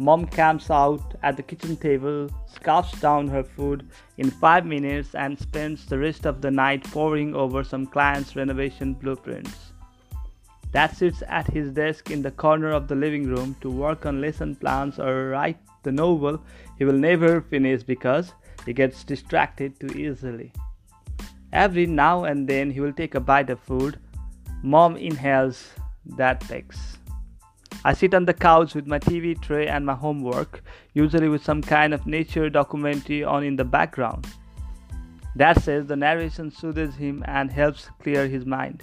Mom 0.00 0.26
camps 0.26 0.70
out 0.70 1.14
at 1.22 1.36
the 1.36 1.42
kitchen 1.42 1.76
table, 1.76 2.28
scarfs 2.46 2.98
down 3.00 3.28
her 3.28 3.44
food 3.44 3.88
in 4.16 4.30
five 4.30 4.66
minutes, 4.66 5.14
and 5.14 5.38
spends 5.38 5.86
the 5.86 5.98
rest 5.98 6.26
of 6.26 6.40
the 6.40 6.50
night 6.50 6.82
poring 6.90 7.34
over 7.34 7.62
some 7.62 7.86
client's 7.86 8.34
renovation 8.34 8.94
blueprints. 8.94 9.69
Dad 10.72 10.96
sits 10.96 11.22
at 11.28 11.48
his 11.48 11.72
desk 11.72 12.10
in 12.10 12.22
the 12.22 12.30
corner 12.30 12.70
of 12.70 12.86
the 12.86 12.94
living 12.94 13.26
room 13.26 13.56
to 13.60 13.70
work 13.70 14.06
on 14.06 14.20
lesson 14.20 14.54
plans 14.54 14.98
or 14.98 15.30
write 15.30 15.58
the 15.82 15.90
novel 15.90 16.40
he 16.78 16.84
will 16.84 16.98
never 16.98 17.40
finish 17.40 17.82
because 17.82 18.32
he 18.64 18.72
gets 18.72 19.02
distracted 19.02 19.78
too 19.80 19.88
easily. 19.98 20.52
Every 21.52 21.86
now 21.86 22.24
and 22.24 22.46
then 22.48 22.70
he 22.70 22.80
will 22.80 22.92
take 22.92 23.16
a 23.16 23.20
bite 23.20 23.50
of 23.50 23.58
food. 23.58 23.98
Mom 24.62 24.96
inhales, 24.96 25.70
Dad 26.16 26.40
takes. 26.40 26.98
I 27.84 27.94
sit 27.94 28.14
on 28.14 28.26
the 28.26 28.34
couch 28.34 28.74
with 28.74 28.86
my 28.86 28.98
TV 28.98 29.40
tray 29.40 29.66
and 29.66 29.84
my 29.84 29.94
homework, 29.94 30.62
usually 30.92 31.28
with 31.28 31.42
some 31.42 31.62
kind 31.62 31.94
of 31.94 32.06
nature 32.06 32.50
documentary 32.50 33.24
on 33.24 33.42
in 33.42 33.56
the 33.56 33.64
background. 33.64 34.26
Dad 35.36 35.62
says 35.62 35.86
the 35.86 35.96
narration 35.96 36.50
soothes 36.50 36.94
him 36.94 37.24
and 37.26 37.50
helps 37.50 37.88
clear 38.02 38.28
his 38.28 38.44
mind. 38.44 38.82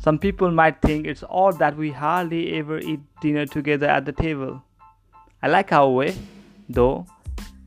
Some 0.00 0.18
people 0.18 0.50
might 0.50 0.80
think 0.80 1.06
it's 1.06 1.24
odd 1.28 1.58
that 1.58 1.76
we 1.76 1.90
hardly 1.90 2.54
ever 2.54 2.78
eat 2.78 3.00
dinner 3.20 3.46
together 3.46 3.86
at 3.86 4.06
the 4.06 4.12
table. 4.12 4.62
I 5.42 5.48
like 5.48 5.72
our 5.72 5.90
way, 5.90 6.16
though 6.68 7.06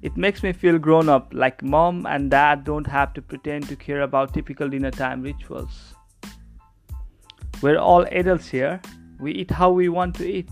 it 0.03 0.17
makes 0.17 0.43
me 0.43 0.51
feel 0.51 0.77
grown 0.77 1.07
up, 1.07 1.29
like 1.31 1.63
mom 1.63 2.05
and 2.05 2.29
dad 2.29 2.65
don't 2.65 2.85
have 2.85 3.13
to 3.13 3.21
pretend 3.21 3.69
to 3.69 3.75
care 3.77 4.01
about 4.01 4.33
typical 4.33 4.67
dinner 4.67 4.91
time 4.91 5.21
rituals. 5.21 5.93
We're 7.61 7.77
all 7.77 8.05
adults 8.11 8.49
here, 8.49 8.81
we 9.17 9.31
eat 9.31 9.49
how 9.49 9.71
we 9.71 9.87
want 9.87 10.15
to 10.15 10.29
eat. 10.29 10.49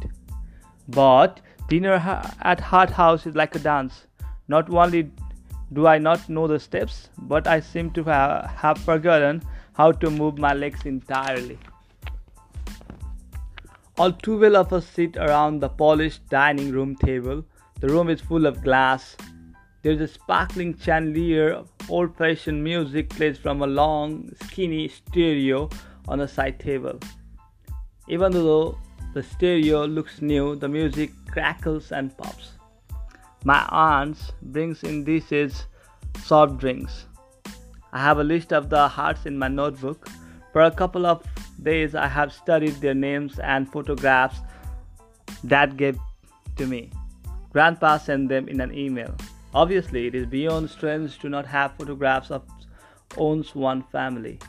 But 0.87 1.41
dinner 1.67 1.95
at 2.41 2.61
Hart 2.61 2.91
House 2.91 3.25
is 3.25 3.35
like 3.35 3.53
a 3.55 3.59
dance. 3.59 4.07
Not 4.47 4.69
only 4.69 5.11
do 5.73 5.85
I 5.85 5.97
not 5.97 6.29
know 6.29 6.47
the 6.47 6.57
steps, 6.57 7.09
but 7.17 7.45
I 7.45 7.59
seem 7.59 7.91
to 7.91 8.03
have 8.05 8.77
forgotten 8.77 9.43
how 9.73 9.91
to 9.91 10.09
move 10.09 10.37
my 10.37 10.53
legs 10.53 10.85
entirely. 10.85 11.57
All 13.97 14.11
too 14.11 14.39
well 14.39 14.55
of 14.57 14.73
us 14.73 14.87
sit 14.87 15.17
around 15.17 15.59
the 15.59 15.69
polished 15.69 16.27
dining 16.29 16.71
room 16.71 16.95
table. 16.95 17.43
The 17.79 17.87
room 17.87 18.09
is 18.09 18.21
full 18.21 18.45
of 18.45 18.63
glass, 18.63 19.15
there's 19.83 19.99
a 19.99 20.07
sparkling 20.07 20.77
chandelier, 20.77 21.63
old 21.89 22.15
fashioned 22.15 22.63
music 22.63 23.09
plays 23.09 23.39
from 23.39 23.63
a 23.63 23.67
long, 23.67 24.31
skinny 24.43 24.87
stereo 24.87 25.69
on 26.07 26.19
a 26.19 26.27
side 26.27 26.59
table. 26.59 26.99
Even 28.07 28.31
though 28.31 28.77
the 29.15 29.23
stereo 29.23 29.87
looks 29.87 30.21
new, 30.21 30.55
the 30.55 30.69
music 30.69 31.11
crackles 31.31 31.91
and 31.91 32.15
pops. 32.15 32.51
My 33.43 33.65
aunt 33.69 34.19
brings 34.43 34.83
in 34.83 35.03
dishes, 35.03 35.65
soft 36.23 36.59
drinks. 36.59 37.07
I 37.93 37.99
have 37.99 38.19
a 38.19 38.23
list 38.23 38.53
of 38.53 38.69
the 38.69 38.87
Harts 38.87 39.25
in 39.25 39.37
my 39.37 39.47
notebook. 39.47 40.07
For 40.53 40.61
a 40.61 40.71
couple 40.71 41.05
of 41.05 41.25
days, 41.61 41.95
I 41.95 42.07
have 42.07 42.31
studied 42.31 42.75
their 42.75 42.93
names 42.93 43.39
and 43.39 43.71
photographs 43.71 44.39
Dad 45.45 45.75
gave 45.77 45.97
to 46.57 46.67
me. 46.67 46.91
Grandpa 47.51 47.97
sent 47.97 48.29
them 48.29 48.47
in 48.47 48.61
an 48.61 48.73
email. 48.73 49.15
Obviously, 49.53 50.07
it 50.07 50.15
is 50.15 50.25
beyond 50.25 50.69
strange 50.69 51.17
to 51.19 51.29
not 51.29 51.45
have 51.45 51.73
photographs 51.73 52.31
of 52.31 52.43
owns 53.17 53.55
one 53.55 53.83
family. 53.83 54.39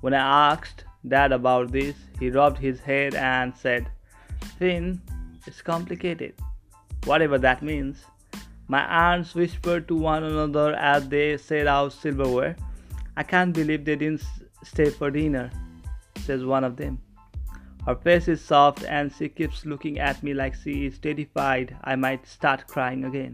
When 0.00 0.14
I 0.14 0.52
asked 0.52 0.84
Dad 1.06 1.32
about 1.32 1.72
this, 1.72 1.96
he 2.18 2.30
rubbed 2.30 2.58
his 2.58 2.80
head 2.80 3.14
and 3.14 3.56
said, 3.56 3.90
Finn, 4.58 5.00
it's 5.46 5.62
complicated. 5.62 6.34
Whatever 7.04 7.38
that 7.38 7.62
means. 7.62 8.04
My 8.70 8.82
aunts 8.86 9.34
whispered 9.34 9.88
to 9.88 9.96
one 9.96 10.22
another 10.22 10.74
as 10.74 11.08
they 11.08 11.36
set 11.38 11.66
out 11.66 11.92
silverware. 11.92 12.54
I 13.16 13.24
can't 13.24 13.52
believe 13.52 13.84
they 13.84 13.96
didn't 13.96 14.22
stay 14.62 14.90
for 14.90 15.10
dinner, 15.10 15.50
says 16.18 16.44
one 16.44 16.62
of 16.62 16.76
them. 16.76 17.00
Her 17.84 17.96
face 17.96 18.28
is 18.28 18.40
soft 18.40 18.84
and 18.84 19.12
she 19.12 19.28
keeps 19.28 19.66
looking 19.66 19.98
at 19.98 20.22
me 20.22 20.34
like 20.34 20.54
she 20.54 20.86
is 20.86 21.00
terrified 21.00 21.76
I 21.82 21.96
might 21.96 22.28
start 22.28 22.68
crying 22.68 23.04
again. 23.06 23.32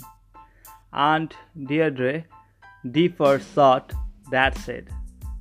Aunt 0.94 1.36
Deirdre, 1.66 2.24
deep 2.90 3.18
for 3.18 3.38
thought, 3.38 3.92
that 4.30 4.56
said. 4.56 4.88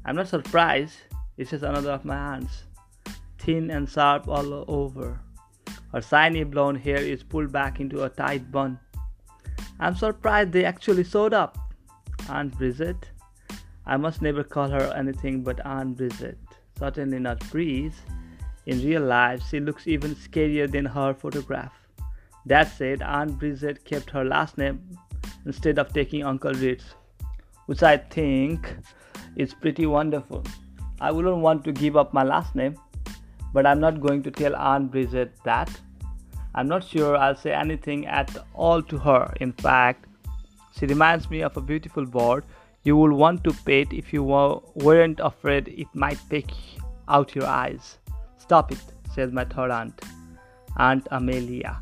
I'm 0.04 0.18
not 0.18 0.28
surprised, 0.28 0.98
it's 1.38 1.52
just 1.52 1.64
another 1.64 1.92
of 1.92 2.04
my 2.04 2.18
aunts. 2.18 2.64
Thin 3.40 3.72
and 3.72 3.88
sharp 3.88 4.28
all 4.28 4.66
over. 4.68 5.22
Her 5.94 6.02
shiny 6.02 6.44
blonde 6.44 6.80
hair 6.80 6.98
is 6.98 7.24
pulled 7.24 7.54
back 7.54 7.80
into 7.80 8.04
a 8.04 8.10
tight 8.10 8.52
bun. 8.52 8.78
I'm 9.80 9.96
surprised 9.96 10.52
they 10.52 10.66
actually 10.66 11.04
showed 11.04 11.34
up. 11.34 11.58
Aunt 12.30 12.58
Bridget. 12.58 13.10
I 13.86 13.98
must 13.98 14.22
never 14.22 14.44
call 14.44 14.70
her 14.70 14.94
anything 14.96 15.44
but 15.44 15.66
Aunt 15.66 15.98
Bridget. 15.98 16.38
Certainly 16.80 17.20
not 17.20 17.40
Breeze. 17.52 18.02
In 18.66 18.84
real 18.84 19.04
life, 19.04 19.44
she 19.50 19.60
looks 19.60 19.88
even 19.88 20.16
scarier 20.16 20.72
than 20.72 20.86
her 20.86 21.14
photograph. 21.14 21.74
That 22.46 22.72
said, 22.72 23.02
Aunt 23.02 23.38
Bridget 23.38 23.86
kept 23.86 24.10
her 24.12 24.24
last 24.24 24.58
name 24.58 24.82
instead 25.46 25.78
of 25.78 25.94
taking 25.94 26.24
Uncle 26.24 26.54
Reed's, 26.54 26.96
which 27.68 27.84
I 27.84 27.98
think 27.98 28.76
is 29.36 29.54
pretty 29.54 29.86
wonderful. 29.86 30.44
I 31.00 31.12
wouldn't 31.12 31.38
want 31.38 31.64
to 31.66 31.72
give 31.72 31.98
up 31.98 32.14
my 32.14 32.24
last 32.24 32.56
name, 32.56 32.76
but 33.54 33.66
I'm 33.66 33.80
not 33.80 34.02
going 34.02 34.24
to 34.24 34.32
tell 34.32 34.56
Aunt 34.56 34.92
Bridget 34.92 35.34
that. 35.44 35.70
I'm 36.56 36.70
not 36.70 36.86
sure 36.86 37.18
I'll 37.18 37.36
say 37.36 37.54
anything 37.54 38.08
at 38.08 38.36
all 38.54 38.82
to 38.82 38.98
her. 38.98 39.34
In 39.42 39.52
fact, 39.52 40.06
she 40.78 40.86
reminds 40.86 41.30
me 41.30 41.42
of 41.42 41.56
a 41.58 41.62
beautiful 41.62 42.06
bird 42.06 42.46
you 42.84 42.96
would 42.96 43.12
want 43.12 43.44
to 43.44 43.52
pet 43.66 43.92
if 43.92 44.14
you 44.14 44.24
weren't 44.24 45.20
afraid 45.20 45.68
it 45.68 45.88
might 45.94 46.20
peck 46.30 46.46
out 47.10 47.36
your 47.36 47.46
eyes. 47.46 47.98
Stop 48.38 48.72
it, 48.72 48.84
says 49.14 49.32
my 49.32 49.44
third 49.44 49.72
aunt, 49.72 50.02
Aunt 50.78 51.08
Amelia. 51.12 51.78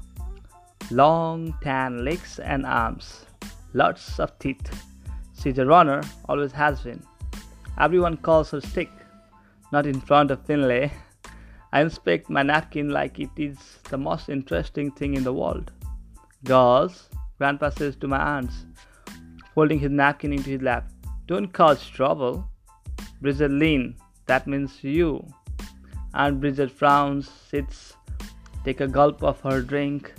Long 0.92 1.54
tan 1.62 2.04
legs 2.04 2.40
and 2.40 2.66
arms, 2.66 3.26
lots 3.74 4.20
of 4.20 4.38
teeth. 4.40 4.84
She's 5.40 5.60
a 5.60 5.66
runner, 5.66 6.02
always 6.30 6.52
has 6.54 6.82
been. 6.82 7.04
Everyone 7.80 8.18
calls 8.18 8.52
her 8.52 8.62
stick, 8.62 8.90
not 9.72 9.86
in 9.86 10.00
front 10.00 10.32
of 10.32 10.46
Finley. 10.46 10.92
I 11.74 11.82
inspect 11.82 12.30
my 12.30 12.44
napkin 12.44 12.90
like 12.90 13.20
it 13.20 13.32
is 13.36 13.58
the 13.90 13.98
most 13.98 14.30
interesting 14.30 14.92
thing 14.92 15.16
in 15.16 15.24
the 15.24 15.34
world. 15.34 15.72
Girls, 16.44 17.10
Grandpa 17.40 17.72
says 17.72 17.96
to 17.96 18.08
my 18.08 18.20
aunts, 18.20 18.68
folding 19.56 19.80
his 19.80 19.90
napkin 19.90 20.34
into 20.34 20.52
his 20.52 20.62
lap, 20.62 20.92
don't 21.26 21.52
cause 21.52 21.84
trouble. 21.90 22.48
Bridget 23.22 23.50
lean, 23.50 23.96
that 24.28 24.46
means 24.46 24.84
you. 24.84 25.26
Aunt 26.14 26.40
Bridget 26.40 26.70
frowns, 26.70 27.28
sits, 27.50 27.96
take 28.64 28.80
a 28.80 28.88
gulp 28.88 29.24
of 29.24 29.42
her 29.42 29.60
drink. 29.60 30.14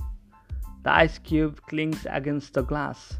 The 0.82 0.92
ice 0.92 1.18
cube 1.18 1.60
clings 1.68 2.04
against 2.10 2.54
the 2.54 2.62
glass. 2.62 3.16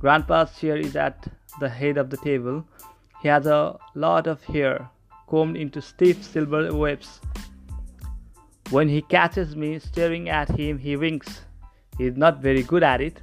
Grandpa's 0.00 0.58
chair 0.58 0.78
is 0.78 0.96
at 0.96 1.26
the 1.60 1.68
head 1.68 1.98
of 1.98 2.08
the 2.08 2.16
table. 2.16 2.64
He 3.20 3.28
has 3.28 3.44
a 3.44 3.76
lot 3.94 4.26
of 4.26 4.42
hair 4.42 4.88
combed 5.28 5.58
into 5.58 5.82
stiff 5.82 6.24
silver 6.24 6.74
waves. 6.74 7.20
When 8.70 8.88
he 8.88 9.02
catches 9.02 9.54
me 9.54 9.78
staring 9.78 10.28
at 10.28 10.48
him, 10.48 10.78
he 10.78 10.96
winks. 10.96 11.42
He 11.98 12.06
is 12.06 12.16
not 12.16 12.40
very 12.40 12.62
good 12.62 12.82
at 12.82 13.00
it. 13.00 13.20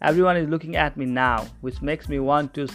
Everyone 0.00 0.36
is 0.36 0.48
looking 0.48 0.76
at 0.76 0.96
me 0.96 1.06
now, 1.06 1.46
which 1.62 1.80
makes 1.80 2.08
me 2.08 2.18
want 2.20 2.54
to 2.54 2.68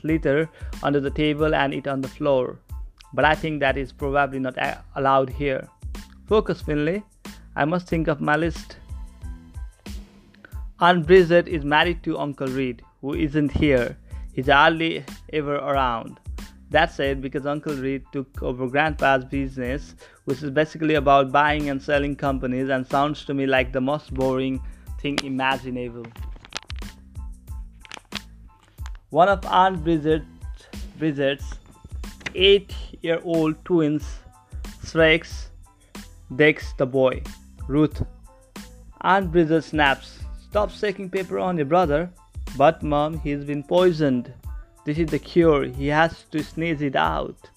slither 0.00 0.48
under 0.82 1.00
the 1.00 1.10
table 1.10 1.54
and 1.54 1.74
eat 1.74 1.88
on 1.88 2.00
the 2.00 2.08
floor. 2.08 2.58
But 3.12 3.24
I 3.24 3.34
think 3.34 3.60
that 3.60 3.76
is 3.76 3.92
probably 3.92 4.38
not 4.38 4.56
allowed 4.94 5.30
here. 5.30 5.68
Focus, 6.26 6.60
Finley. 6.62 7.02
I 7.56 7.64
must 7.64 7.88
think 7.88 8.06
of 8.06 8.20
my 8.20 8.36
list. 8.36 8.76
Aunt 10.80 11.06
Bridget 11.06 11.48
is 11.48 11.64
married 11.64 12.04
to 12.04 12.18
Uncle 12.18 12.46
Reed, 12.46 12.82
who 13.00 13.14
isn't 13.14 13.50
here. 13.50 13.96
He's 14.32 14.46
hardly 14.46 15.04
ever 15.32 15.56
around. 15.56 16.20
That's 16.70 16.94
said 16.96 17.22
because 17.22 17.46
Uncle 17.46 17.74
Reed 17.74 18.04
took 18.12 18.42
over 18.42 18.68
Grandpa's 18.68 19.24
business, 19.24 19.94
which 20.24 20.42
is 20.42 20.50
basically 20.50 20.94
about 20.94 21.32
buying 21.32 21.70
and 21.70 21.82
selling 21.82 22.14
companies 22.14 22.68
and 22.68 22.86
sounds 22.86 23.24
to 23.24 23.34
me 23.34 23.46
like 23.46 23.72
the 23.72 23.80
most 23.80 24.12
boring 24.12 24.60
thing 25.00 25.18
imaginable. 25.24 26.06
One 29.10 29.28
of 29.28 29.46
Aunt 29.46 29.82
Bridget, 29.82 30.22
Bridget's 30.98 31.54
eight 32.34 32.74
year 33.00 33.20
old 33.24 33.64
twins, 33.64 34.04
Shrek's, 34.84 35.48
Dex 36.36 36.74
the 36.76 36.84
boy. 36.84 37.22
Ruth. 37.68 38.02
Aunt 39.00 39.32
Bridget 39.32 39.62
snaps. 39.62 40.18
Stop 40.50 40.70
shaking 40.70 41.08
paper 41.08 41.38
on 41.38 41.56
your 41.56 41.64
brother. 41.64 42.10
But, 42.56 42.82
Mom, 42.82 43.18
he's 43.20 43.44
been 43.44 43.62
poisoned. 43.62 44.32
This 44.88 44.96
is 44.96 45.10
the 45.10 45.18
cure. 45.18 45.66
He 45.66 45.88
has 45.88 46.22
to 46.30 46.42
sneeze 46.42 46.80
it 46.80 46.96
out. 46.96 47.50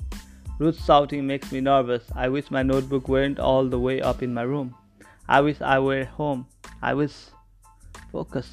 Ruth's 0.59 0.83
shouting 0.83 1.25
makes 1.25 1.49
me 1.53 1.61
nervous. 1.61 2.03
I 2.13 2.27
wish 2.27 2.51
my 2.51 2.61
notebook 2.61 3.07
weren't 3.07 3.39
all 3.39 3.69
the 3.69 3.79
way 3.79 4.01
up 4.01 4.21
in 4.21 4.33
my 4.33 4.41
room. 4.41 4.75
I 5.29 5.39
wish 5.39 5.61
I 5.61 5.79
were 5.79 6.03
home. 6.03 6.45
I 6.81 6.93
wish. 6.93 7.13
Focus. 8.11 8.49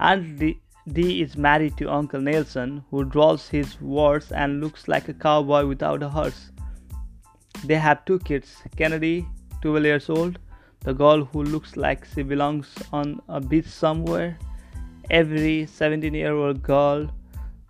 Aunt 0.00 0.40
Dee 0.40 1.22
is 1.22 1.36
married 1.36 1.76
to 1.76 1.88
Uncle 1.88 2.20
Nelson, 2.20 2.82
who 2.90 3.04
draws 3.04 3.46
his 3.46 3.80
words 3.80 4.32
and 4.32 4.60
looks 4.60 4.88
like 4.88 5.08
a 5.08 5.14
cowboy 5.14 5.64
without 5.64 6.02
a 6.02 6.08
horse. 6.08 6.50
They 7.64 7.76
have 7.76 8.04
two 8.06 8.18
kids 8.18 8.56
Kennedy, 8.76 9.24
12 9.62 9.84
years 9.84 10.10
old, 10.10 10.40
the 10.80 10.94
girl 10.94 11.24
who 11.26 11.44
looks 11.44 11.76
like 11.76 12.04
she 12.06 12.24
belongs 12.24 12.74
on 12.92 13.22
a 13.28 13.40
beach 13.40 13.66
somewhere. 13.68 14.36
Avery 15.10 15.66
17 15.66 16.12
year 16.12 16.34
old 16.34 16.60
girl, 16.60 17.08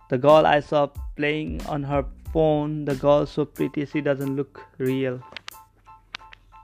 the 0.09 0.17
girl 0.17 0.45
I 0.45 0.59
saw 0.59 0.87
playing 1.15 1.61
on 1.67 1.83
her 1.83 2.03
phone, 2.33 2.85
the 2.85 2.95
girl 2.95 3.25
so 3.25 3.45
pretty 3.45 3.85
she 3.85 4.01
doesn't 4.01 4.35
look 4.35 4.65
real. 4.77 5.21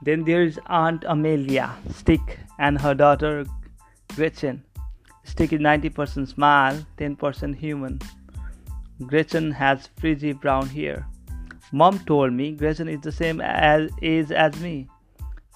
Then 0.02 0.24
there 0.24 0.42
is 0.42 0.60
Aunt 0.66 1.04
Amelia 1.06 1.74
Stick 1.90 2.38
and 2.58 2.80
her 2.80 2.94
daughter 2.94 3.46
Gretchen. 4.14 4.64
Stick 5.24 5.52
is 5.52 5.60
90% 5.60 6.28
smile, 6.28 6.84
10% 6.98 7.56
human. 7.56 8.00
Gretchen 9.06 9.50
has 9.50 9.88
frizzy 9.98 10.32
brown 10.32 10.68
hair. 10.68 11.06
Mom 11.72 11.98
told 12.00 12.32
me 12.32 12.52
Gretchen 12.52 12.88
is 12.88 13.00
the 13.00 13.12
same 13.12 13.40
as, 13.40 13.90
age 14.02 14.30
as 14.30 14.58
me. 14.60 14.88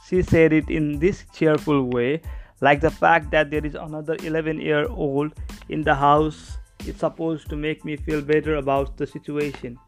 She 0.06 0.22
said 0.22 0.52
it 0.52 0.70
in 0.70 0.98
this 0.98 1.24
cheerful 1.32 1.84
way, 1.84 2.20
like 2.60 2.80
the 2.80 2.90
fact 2.90 3.30
that 3.30 3.50
there 3.50 3.64
is 3.64 3.74
another 3.74 4.16
11 4.22 4.60
year 4.60 4.86
old 4.88 5.34
in 5.68 5.82
the 5.82 5.94
house 5.94 6.58
is 6.86 6.96
supposed 6.96 7.48
to 7.50 7.56
make 7.56 7.84
me 7.84 7.96
feel 7.96 8.22
better 8.22 8.56
about 8.56 8.96
the 8.96 9.06
situation. 9.06 9.78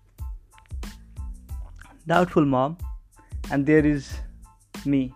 Doubtful 2.07 2.45
mom, 2.45 2.79
and 3.51 3.65
there 3.65 3.85
is 3.87 4.19
me, 4.85 5.15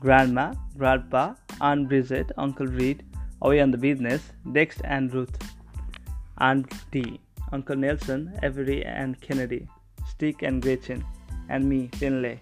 grandma, 0.00 0.54
grandpa, 0.76 1.34
Aunt 1.60 1.88
Bridget, 1.88 2.32
Uncle 2.36 2.66
Reed, 2.66 3.04
away 3.42 3.60
on 3.60 3.70
the 3.70 3.78
business, 3.78 4.32
Dex 4.52 4.80
and 4.84 5.12
Ruth, 5.12 5.36
Aunt 6.38 6.72
Dee, 6.90 7.20
Uncle 7.52 7.76
Nelson, 7.76 8.38
Avery 8.42 8.84
and 8.84 9.20
Kennedy, 9.20 9.68
Stick 10.08 10.42
and 10.42 10.62
Gretchen, 10.62 11.04
and 11.48 11.68
me, 11.68 11.88
Finley. 11.94 12.40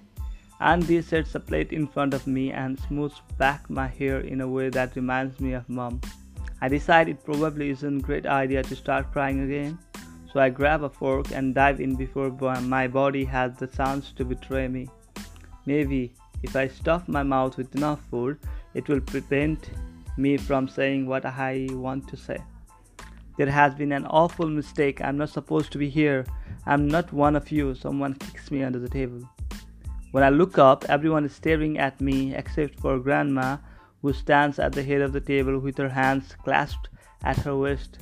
Aunt 0.61 0.87
Dee 0.87 1.03
sets 1.03 1.35
a 1.35 1.41
plate 1.41 1.73
in 1.73 1.87
front 1.87 2.15
of 2.15 2.27
me 2.27 2.53
and 2.53 2.79
smooths 2.79 3.21
back 3.39 3.69
my 3.69 3.87
hair 3.87 4.21
in 4.21 4.41
a 4.41 4.49
way 4.49 4.69
that 4.71 4.97
reminds 4.97 5.41
me 5.41 5.53
of 5.53 5.69
mom. 5.69 6.01
I 6.61 6.69
decide 6.69 7.09
it 7.09 7.25
probably 7.25 7.71
isn't 7.71 7.99
a 7.99 8.03
great 8.03 8.27
idea 8.27 8.63
to 8.63 8.77
start 8.77 9.13
crying 9.13 9.41
again, 9.41 9.79
so 10.33 10.41
I 10.41 10.49
grab 10.49 10.83
a 10.83 10.89
fork 10.89 11.31
and 11.33 11.55
dive 11.55 11.81
in 11.81 11.95
before 11.95 12.31
my 12.61 12.89
body 12.89 13.25
has 13.25 13.57
the 13.57 13.67
chance 13.67 14.13
to 14.13 14.25
betray 14.25 14.69
me. 14.69 14.89
Maybe 15.67 16.15
if 16.43 16.57
I 16.57 16.69
stuff 16.69 17.09
my 17.09 17.23
mouth 17.23 17.57
with 17.57 17.75
enough 17.75 18.01
food, 18.11 18.39
it 18.75 18.89
will 18.89 19.01
prevent 19.01 19.71
me 20.17 20.37
from 20.37 20.69
saying 20.69 21.07
what 21.07 21.25
I 21.25 21.67
want 21.71 22.09
to 22.09 22.17
say. 22.17 22.39
There 23.37 23.51
has 23.51 23.75
been 23.75 23.93
an 23.93 24.07
awful 24.07 24.49
mistake. 24.49 25.01
I'm 25.01 25.17
not 25.17 25.31
supposed 25.31 25.73
to 25.73 25.79
be 25.79 25.89
here. 25.89 26.25
I'm 26.67 26.87
not 26.87 27.13
one 27.13 27.35
of 27.35 27.51
you. 27.51 27.75
Someone 27.75 28.15
kicks 28.15 28.51
me 28.51 28.63
under 28.63 28.79
the 28.79 28.89
table. 28.89 29.29
When 30.13 30.23
I 30.23 30.29
look 30.29 30.59
up, 30.59 30.85
everyone 30.89 31.25
is 31.25 31.35
staring 31.35 31.79
at 31.79 32.01
me 32.01 32.35
except 32.35 32.79
for 32.79 32.99
Grandma, 33.01 33.57
who 34.05 34.13
stands 34.13 34.59
at 34.59 34.73
the 34.73 34.83
head 34.83 35.01
of 35.01 35.15
the 35.15 35.21
table 35.21 35.59
with 35.59 35.79
her 35.79 35.89
hands 35.89 36.37
clasped 36.45 36.91
at 37.23 37.39
her 37.39 37.57
waist. 37.57 38.01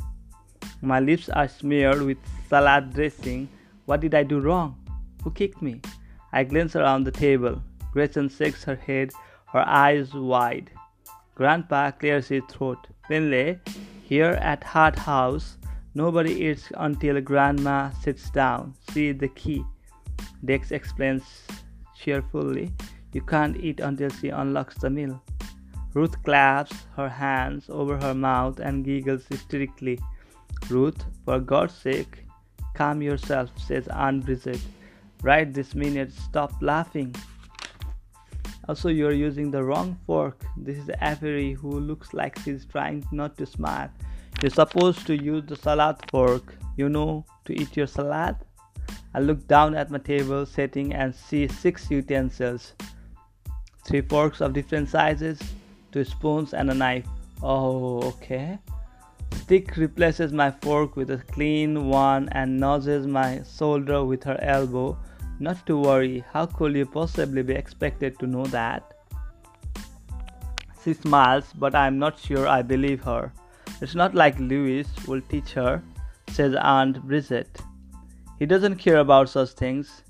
My 0.80 0.98
lips 0.98 1.28
are 1.28 1.46
smeared 1.46 2.03
with 2.03 2.18
salad 2.50 2.92
dressing. 2.92 3.48
What 3.84 4.00
did 4.00 4.12
I 4.12 4.24
do 4.24 4.40
wrong? 4.40 4.74
Who 5.22 5.30
kicked 5.30 5.62
me? 5.62 5.80
I 6.32 6.42
glance 6.42 6.74
around 6.74 7.05
the 7.05 7.12
table. 7.12 7.62
Gretchen 7.92 8.28
shakes 8.28 8.64
her 8.64 8.74
head, 8.74 9.12
her 9.53 9.64
eyes 9.64 10.12
wide. 10.12 10.72
Grandpa 11.36 11.92
clears 11.92 12.26
his 12.26 12.42
throat. 12.50 12.84
Finley, 13.07 13.61
Here 14.03 14.36
at 14.53 14.64
Hart 14.64 14.98
House, 14.98 15.57
nobody 15.94 16.32
eats 16.32 16.72
until 16.78 17.20
Grandma 17.20 17.90
sits 17.90 18.28
down. 18.30 18.74
See 18.90 19.12
the 19.12 19.28
key. 19.28 19.64
Dex 20.44 20.72
explains 20.72 21.22
cheerfully. 21.96 22.72
You 23.12 23.20
can't 23.20 23.57
eat 23.57 23.78
until 23.78 24.11
she 24.11 24.30
unlocks 24.30 24.78
the 24.78 24.90
meal. 24.90 25.22
Ruth 25.95 26.22
claps 26.22 26.72
her 26.97 27.09
hands 27.09 27.68
over 27.68 27.99
her 27.99 28.14
mouth 28.14 28.59
and 28.61 28.84
giggles 28.84 29.26
hysterically. 29.28 29.99
Ruth, 30.70 31.05
for 31.24 31.38
God's 31.38 31.74
sake, 31.74 32.24
calm 32.74 33.03
yourself, 33.03 33.51
says 33.59 33.88
Aunt 33.88 34.24
Bridget. 34.24 34.61
Right 35.22 35.53
this 35.53 35.74
minute, 35.74 36.12
stop 36.12 36.53
laughing. 36.61 37.14
Also, 38.68 38.88
you're 38.88 39.12
using 39.12 39.51
the 39.51 39.62
wrong 39.62 39.99
fork. 40.07 40.45
This 40.57 40.78
is 40.78 40.90
Avery 41.01 41.53
who 41.53 41.80
looks 41.80 42.14
like 42.14 42.38
she's 42.38 42.64
trying 42.64 43.05
not 43.12 43.36
to 43.38 43.47
smile. 43.47 43.90
You're 44.40 44.51
supposed 44.51 45.07
to 45.09 45.16
use 45.16 45.45
the 45.47 45.57
salad 45.57 45.97
fork, 46.11 46.55
you 46.76 46.88
know, 46.88 47.26
to 47.45 47.53
eat 47.53 47.76
your 47.76 47.86
salad. 47.86 48.36
I 49.14 49.20
look 49.20 49.47
down 49.47 49.74
at 49.74 49.90
my 49.90 49.99
table 49.99 50.47
setting 50.47 50.95
and 50.95 51.14
see 51.14 51.49
six 51.49 51.90
utensils 51.90 52.72
three 53.84 54.01
forks 54.01 54.40
of 54.40 54.53
different 54.53 54.88
sizes, 54.88 55.40
two 55.93 56.05
spoons, 56.05 56.55
and 56.55 56.70
a 56.70 56.74
knife. 56.74 57.07
Oh, 57.43 58.03
okay. 58.03 58.59
Stick 59.34 59.76
replaces 59.76 60.32
my 60.32 60.51
fork 60.51 60.97
with 60.97 61.11
a 61.11 61.18
clean 61.18 61.88
one 61.88 62.28
and 62.32 62.59
nudges 62.59 63.07
my 63.07 63.43
shoulder 63.57 64.05
with 64.05 64.24
her 64.24 64.38
elbow. 64.40 64.97
Not 65.40 65.66
to 65.66 65.78
worry, 65.78 66.24
how 66.32 66.47
could 66.47 66.74
you 66.74 66.86
possibly 66.86 67.43
be 67.43 67.55
expected 67.55 68.18
to 68.20 68.26
know 68.26 68.47
that? 68.47 68.95
She 70.84 70.95
smiles, 70.95 71.53
but 71.55 71.74
I'm 71.74 71.99
not 71.99 72.18
sure 72.18 72.47
I 72.47 72.62
believe 72.62 73.03
her. 73.03 73.32
It's 73.80 73.95
not 73.95 74.14
like 74.14 74.38
Louis 74.38 74.86
will 75.07 75.20
teach 75.22 75.53
her, 75.53 75.82
says 76.28 76.55
Aunt 76.55 77.03
Bridget. 77.03 77.61
He 78.38 78.47
doesn't 78.47 78.76
care 78.76 78.99
about 78.99 79.28
such 79.28 79.51
things. 79.51 80.03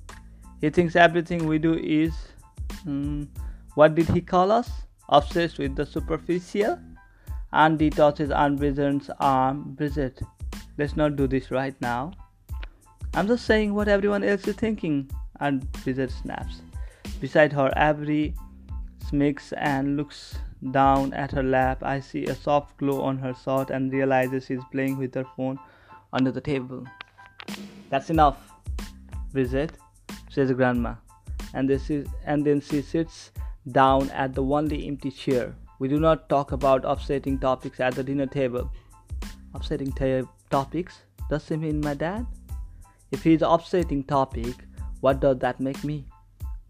He 0.60 0.70
thinks 0.70 0.96
everything 0.96 1.46
we 1.46 1.58
do 1.58 1.74
is. 1.74 2.12
Hmm, 2.84 3.24
what 3.74 3.94
did 3.94 4.08
he 4.08 4.20
call 4.20 4.52
us? 4.52 4.70
Obsessed 5.12 5.58
with 5.58 5.76
the 5.76 5.84
superficial? 5.84 6.78
Andy 7.52 7.90
touches 7.90 8.30
Aunt 8.30 8.58
Bridget's 8.58 9.10
arm. 9.20 9.74
Bridget, 9.74 10.22
let's 10.78 10.96
not 10.96 11.16
do 11.16 11.26
this 11.26 11.50
right 11.50 11.78
now. 11.82 12.12
I'm 13.12 13.26
just 13.26 13.44
saying 13.44 13.74
what 13.74 13.88
everyone 13.88 14.24
else 14.24 14.48
is 14.48 14.56
thinking. 14.56 15.10
And 15.40 15.70
Bridget 15.84 16.10
snaps. 16.10 16.62
Beside 17.20 17.52
her, 17.52 17.70
Avery 17.76 18.34
smirks 19.06 19.52
and 19.52 19.98
looks 19.98 20.38
down 20.70 21.12
at 21.12 21.30
her 21.32 21.42
lap. 21.42 21.82
I 21.82 22.00
see 22.00 22.24
a 22.24 22.34
soft 22.34 22.78
glow 22.78 23.02
on 23.02 23.18
her 23.18 23.34
shirt 23.34 23.68
and 23.68 23.92
realizes 23.92 24.46
she's 24.46 24.64
playing 24.72 24.96
with 24.96 25.14
her 25.14 25.26
phone 25.36 25.58
under 26.14 26.32
the 26.32 26.40
table. 26.40 26.86
That's 27.90 28.08
enough, 28.08 28.38
Bridget, 29.32 29.72
says 30.30 30.50
Grandma. 30.52 30.94
And, 31.52 31.68
this 31.68 31.90
is, 31.90 32.06
and 32.24 32.46
then 32.46 32.62
she 32.62 32.80
sits 32.80 33.30
down 33.70 34.10
at 34.10 34.34
the 34.34 34.42
only 34.42 34.88
empty 34.88 35.10
chair. 35.10 35.54
We 35.78 35.88
do 35.88 36.00
not 36.00 36.28
talk 36.28 36.52
about 36.52 36.84
upsetting 36.84 37.38
topics 37.38 37.80
at 37.80 37.94
the 37.94 38.02
dinner 38.02 38.26
table. 38.26 38.70
Upsetting 39.54 39.92
ta- 39.92 40.28
topics? 40.50 41.02
Does 41.28 41.48
he 41.48 41.56
mean 41.56 41.80
my 41.80 41.94
dad? 41.94 42.26
If 43.10 43.22
he's 43.22 43.42
upsetting 43.42 44.04
topic, 44.04 44.54
what 45.00 45.20
does 45.20 45.38
that 45.38 45.60
make 45.60 45.82
me? 45.84 46.06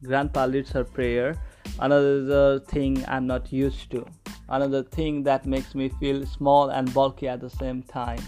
Grandpa 0.03 0.47
leads 0.47 0.71
her 0.73 0.85
prayer 0.85 1.37
another 1.79 2.61
thing 2.61 3.05
I'm 3.09 3.27
not 3.27 3.53
used 3.53 3.91
to, 3.93 4.07
another 4.49 4.83
thing 4.83 5.23
that 5.25 5.47
makes 5.47 5.75
me 5.75 5.89
feel 6.01 6.27
small 6.27 6.71
and 6.71 6.93
bulky 6.93 7.29
at 7.29 7.41
the 7.41 7.51
same 7.51 7.83
time. 7.83 8.23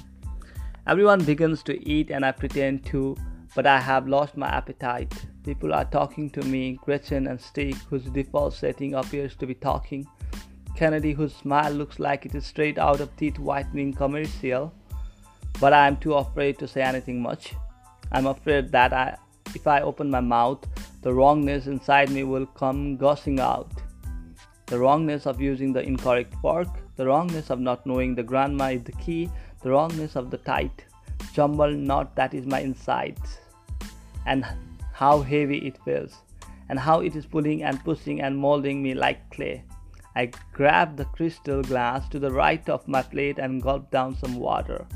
Everyone 0.87 1.25
begins 1.25 1.63
to 1.65 1.89
eat, 1.89 2.11
and 2.11 2.25
I 2.25 2.33
pretend 2.33 2.85
to, 2.87 3.17
but 3.55 3.67
I 3.67 3.81
have 3.81 4.09
lost 4.09 4.37
my 4.37 4.49
appetite. 4.49 5.15
People 5.45 5.73
are 5.73 5.85
talking 5.85 6.31
to 6.31 6.43
me, 6.43 6.79
Gretchen 6.83 7.27
and 7.27 7.41
Steve, 7.41 7.81
whose 7.89 8.05
default 8.05 8.55
setting 8.55 8.95
appears 8.95 9.37
to 9.37 9.47
be 9.47 9.55
talking, 9.55 10.07
Kennedy, 10.77 11.13
whose 11.13 11.35
smile 11.35 11.73
looks 11.73 12.01
like 12.01 12.27
it 12.27 12.35
is 12.35 12.45
straight 12.45 12.79
out 12.79 13.01
of 13.01 13.17
teeth 13.17 13.39
whitening 13.39 13.93
commercial, 13.93 14.73
but 15.61 15.73
I 15.73 15.87
am 15.87 15.97
too 15.99 16.15
afraid 16.15 16.59
to 16.59 16.67
say 16.67 16.83
anything 16.83 17.23
much. 17.23 17.55
I'm 18.11 18.27
afraid 18.27 18.73
that 18.73 18.93
I, 18.93 19.17
if 19.55 19.67
I 19.67 19.83
open 19.83 20.11
my 20.11 20.21
mouth, 20.21 20.67
the 21.03 21.13
wrongness 21.13 21.67
inside 21.67 22.11
me 22.11 22.25
will 22.25 22.47
come 22.47 22.97
gushing 22.97 23.39
out. 23.39 23.71
The 24.67 24.79
wrongness 24.79 25.27
of 25.27 25.41
using 25.41 25.73
the 25.73 25.83
incorrect 25.83 26.35
fork, 26.41 26.69
the 26.97 27.07
wrongness 27.07 27.51
of 27.51 27.61
not 27.61 27.87
knowing 27.87 28.15
the 28.15 28.23
grandma 28.23 28.71
is 28.71 28.83
the 28.83 28.93
key, 28.93 29.31
the 29.63 29.71
wrongness 29.71 30.17
of 30.17 30.31
the 30.31 30.39
tight, 30.39 30.87
jumbled 31.33 31.77
knot 31.77 32.17
that 32.17 32.35
is 32.35 32.47
my 32.47 32.61
insides, 32.61 33.39
and 34.27 34.45
how 34.93 35.21
heavy 35.21 35.59
it 35.67 35.79
feels, 35.85 36.23
and 36.69 36.79
how 36.79 37.01
it 37.01 37.17
is 37.17 37.27
pulling 37.27 37.63
and 37.63 37.83
pushing 37.85 38.21
and 38.21 38.37
molding 38.37 38.83
me 38.83 38.95
like 38.95 39.31
clay. 39.31 39.65
I 40.17 40.31
grab 40.53 40.97
the 40.97 41.07
crystal 41.07 41.63
glass 41.63 42.09
to 42.11 42.19
the 42.19 42.31
right 42.31 42.69
of 42.69 42.87
my 42.87 43.03
plate 43.03 43.39
and 43.39 43.63
gulp 43.63 43.91
down 43.91 44.17
some 44.17 44.37
water. 44.37 44.87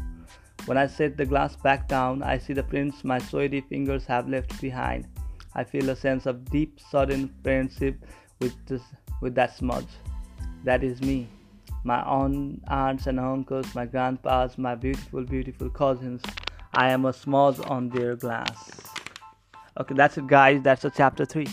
When 0.67 0.79
I 0.79 0.87
set 0.87 1.17
the 1.17 1.27
glass 1.27 1.57
back 1.57 1.89
down, 1.89 2.23
I 2.23 2.39
see 2.39 2.53
the 2.53 2.63
prints 2.63 3.03
my 3.03 3.19
sweaty 3.19 3.63
fingers 3.63 4.05
have 4.05 4.29
left 4.29 4.61
behind. 4.61 5.09
I 5.55 5.65
feel 5.65 5.91
a 5.91 5.97
sense 5.97 6.27
of 6.27 6.45
deep, 6.51 6.79
sudden 6.79 7.35
friendship 7.43 8.05
with 8.39 8.55
this, 8.67 8.83
with 9.21 9.35
that 9.35 9.57
smudge. 9.57 9.89
That 10.65 10.85
is 10.85 11.01
me. 11.01 11.27
My 11.85 12.05
own 12.07 12.61
aunts 12.69 13.07
and 13.07 13.19
uncles, 13.19 13.75
my 13.75 13.87
grandpas, 13.87 14.59
my 14.59 14.75
beautiful, 14.75 15.25
beautiful 15.25 15.71
cousins. 15.71 16.23
I 16.75 16.91
am 16.91 17.07
a 17.07 17.13
smudge 17.13 17.59
on 17.67 17.89
their 17.89 18.15
glass. 18.15 18.83
Okay, 19.81 19.95
that's 19.95 20.19
it, 20.19 20.27
guys. 20.27 20.61
That's 20.63 20.83
the 20.83 20.91
chapter 20.91 21.25
three. 21.25 21.49